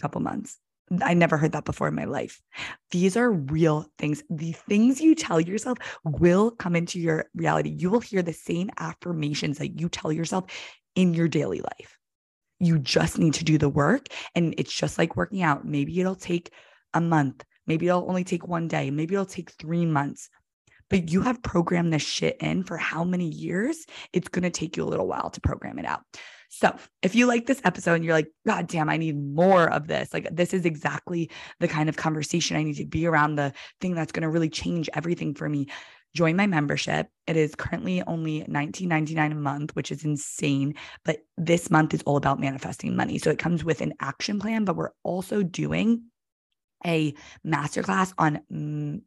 couple 0.00 0.20
months. 0.20 0.58
I 1.02 1.14
never 1.14 1.36
heard 1.36 1.52
that 1.52 1.64
before 1.64 1.86
in 1.86 1.94
my 1.94 2.04
life. 2.04 2.42
These 2.90 3.16
are 3.16 3.30
real 3.30 3.86
things. 3.96 4.24
The 4.28 4.52
things 4.52 5.00
you 5.00 5.14
tell 5.14 5.40
yourself 5.40 5.78
will 6.02 6.50
come 6.50 6.74
into 6.74 6.98
your 6.98 7.26
reality. 7.32 7.70
You 7.70 7.90
will 7.90 8.00
hear 8.00 8.22
the 8.22 8.32
same 8.32 8.70
affirmations 8.76 9.58
that 9.58 9.78
you 9.78 9.88
tell 9.88 10.10
yourself 10.10 10.46
in 10.96 11.14
your 11.14 11.28
daily 11.28 11.60
life. 11.60 11.99
You 12.60 12.78
just 12.78 13.18
need 13.18 13.34
to 13.34 13.44
do 13.44 13.58
the 13.58 13.68
work. 13.68 14.06
And 14.34 14.54
it's 14.58 14.72
just 14.72 14.98
like 14.98 15.16
working 15.16 15.42
out. 15.42 15.64
Maybe 15.64 15.98
it'll 15.98 16.14
take 16.14 16.52
a 16.94 17.00
month. 17.00 17.44
Maybe 17.66 17.88
it'll 17.88 18.08
only 18.08 18.24
take 18.24 18.46
one 18.46 18.68
day. 18.68 18.90
Maybe 18.90 19.14
it'll 19.14 19.26
take 19.26 19.50
three 19.50 19.86
months. 19.86 20.28
But 20.88 21.10
you 21.10 21.22
have 21.22 21.42
programmed 21.42 21.92
this 21.92 22.02
shit 22.02 22.36
in 22.40 22.64
for 22.64 22.76
how 22.76 23.04
many 23.04 23.28
years? 23.28 23.86
It's 24.12 24.28
going 24.28 24.42
to 24.42 24.50
take 24.50 24.76
you 24.76 24.84
a 24.84 24.90
little 24.90 25.06
while 25.06 25.30
to 25.30 25.40
program 25.40 25.78
it 25.78 25.86
out. 25.86 26.00
So, 26.52 26.74
if 27.00 27.14
you 27.14 27.26
like 27.26 27.46
this 27.46 27.60
episode 27.62 27.94
and 27.94 28.04
you're 28.04 28.12
like, 28.12 28.32
God 28.44 28.66
damn, 28.66 28.90
I 28.90 28.96
need 28.96 29.16
more 29.16 29.70
of 29.70 29.86
this, 29.86 30.12
like, 30.12 30.26
this 30.32 30.52
is 30.52 30.64
exactly 30.64 31.30
the 31.60 31.68
kind 31.68 31.88
of 31.88 31.96
conversation 31.96 32.56
I 32.56 32.64
need 32.64 32.74
to 32.78 32.86
be 32.86 33.06
around, 33.06 33.36
the 33.36 33.52
thing 33.80 33.94
that's 33.94 34.10
going 34.10 34.24
to 34.24 34.28
really 34.28 34.50
change 34.50 34.90
everything 34.92 35.32
for 35.32 35.48
me, 35.48 35.68
join 36.14 36.36
my 36.36 36.46
membership. 36.46 37.08
It 37.26 37.36
is 37.36 37.54
currently 37.54 38.02
only 38.02 38.42
$19.99 38.42 39.32
a 39.32 39.34
month, 39.34 39.76
which 39.76 39.92
is 39.92 40.04
insane. 40.04 40.74
But 41.04 41.18
this 41.36 41.70
month 41.70 41.94
is 41.94 42.02
all 42.02 42.16
about 42.16 42.40
manifesting 42.40 42.96
money. 42.96 43.18
So 43.18 43.30
it 43.30 43.38
comes 43.38 43.64
with 43.64 43.80
an 43.80 43.94
action 44.00 44.40
plan, 44.40 44.64
but 44.64 44.76
we're 44.76 44.90
also 45.02 45.42
doing 45.42 46.04
a 46.86 47.14
masterclass 47.46 48.12
on 48.18 49.02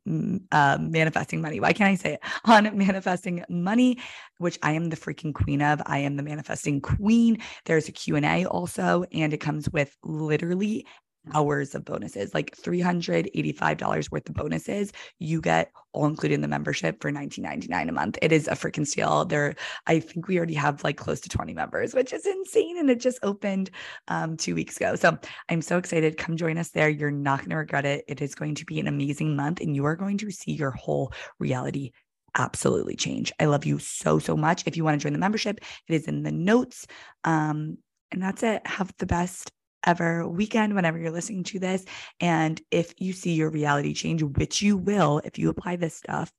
uh, 0.51 0.77
manifesting 0.79 1.41
money. 1.41 1.59
Why 1.59 1.73
can't 1.73 1.91
I 1.91 1.95
say 1.95 2.13
it? 2.13 2.19
On 2.45 2.77
manifesting 2.77 3.43
money, 3.49 3.97
which 4.37 4.59
I 4.61 4.73
am 4.73 4.89
the 4.89 4.95
freaking 4.95 5.33
queen 5.33 5.61
of. 5.61 5.81
I 5.85 5.99
am 5.99 6.15
the 6.15 6.23
manifesting 6.23 6.81
queen. 6.81 7.39
There's 7.65 7.87
a 7.87 7.91
Q&A 7.91 8.45
also, 8.45 9.05
and 9.11 9.33
it 9.33 9.39
comes 9.39 9.69
with 9.69 9.95
literally 10.03 10.85
hours 11.33 11.73
of 11.75 11.85
bonuses, 11.85 12.33
like 12.33 12.55
$385 12.57 14.11
worth 14.11 14.29
of 14.29 14.35
bonuses. 14.35 14.91
You 15.19 15.41
get 15.41 15.71
all 15.93 16.05
included 16.05 16.35
in 16.35 16.41
the 16.41 16.47
membership 16.47 17.01
for 17.01 17.11
$19.99 17.11 17.89
a 17.89 17.91
month. 17.91 18.17
It 18.21 18.31
is 18.31 18.47
a 18.47 18.51
freaking 18.51 18.85
steal. 18.85 19.25
There, 19.25 19.55
I 19.87 19.99
think 19.99 20.27
we 20.27 20.37
already 20.37 20.55
have 20.55 20.83
like 20.83 20.97
close 20.97 21.21
to 21.21 21.29
20 21.29 21.53
members, 21.53 21.93
which 21.93 22.13
is 22.13 22.25
insane. 22.25 22.77
And 22.77 22.89
it 22.89 22.99
just 22.99 23.19
opened 23.23 23.69
um, 24.07 24.37
two 24.37 24.55
weeks 24.55 24.77
ago. 24.77 24.95
So 24.95 25.17
I'm 25.49 25.61
so 25.61 25.77
excited. 25.77 26.17
Come 26.17 26.35
join 26.35 26.57
us 26.57 26.69
there. 26.71 26.89
You're 26.89 27.11
not 27.11 27.39
going 27.39 27.51
to 27.51 27.57
regret 27.57 27.85
it. 27.85 28.03
It 28.07 28.21
is 28.21 28.35
going 28.35 28.55
to 28.55 28.65
be 28.65 28.79
an 28.79 28.87
amazing 28.87 29.35
month 29.35 29.61
and 29.61 29.75
you 29.75 29.85
are 29.85 29.95
going 29.95 30.17
to 30.19 30.31
see 30.31 30.51
your 30.51 30.71
whole 30.71 31.13
reality 31.39 31.91
absolutely 32.35 32.95
change. 32.95 33.31
I 33.39 33.45
love 33.45 33.65
you 33.65 33.79
so, 33.79 34.19
so 34.19 34.35
much. 34.35 34.63
If 34.65 34.75
you 34.75 34.83
want 34.83 34.99
to 34.99 35.03
join 35.03 35.13
the 35.13 35.19
membership, 35.19 35.59
it 35.87 35.93
is 35.93 36.07
in 36.07 36.23
the 36.23 36.31
notes. 36.31 36.87
Um, 37.23 37.77
and 38.11 38.21
that's 38.21 38.43
it. 38.43 38.65
Have 38.65 38.91
the 38.97 39.05
best 39.05 39.51
ever 39.85 40.27
weekend 40.27 40.75
whenever 40.75 40.97
you're 40.97 41.11
listening 41.11 41.43
to 41.45 41.59
this. 41.59 41.85
And 42.19 42.61
if 42.71 42.93
you 42.97 43.13
see 43.13 43.33
your 43.33 43.49
reality 43.49 43.93
change, 43.93 44.23
which 44.23 44.61
you 44.61 44.77
will 44.77 45.21
if 45.23 45.37
you 45.37 45.49
apply 45.49 45.75
this 45.77 45.95
stuff, 45.95 46.31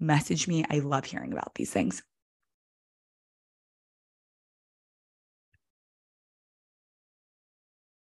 message 0.00 0.48
me. 0.48 0.64
I 0.70 0.78
love 0.80 1.04
hearing 1.04 1.32
about 1.32 1.54
these 1.54 1.70
things. 1.70 2.02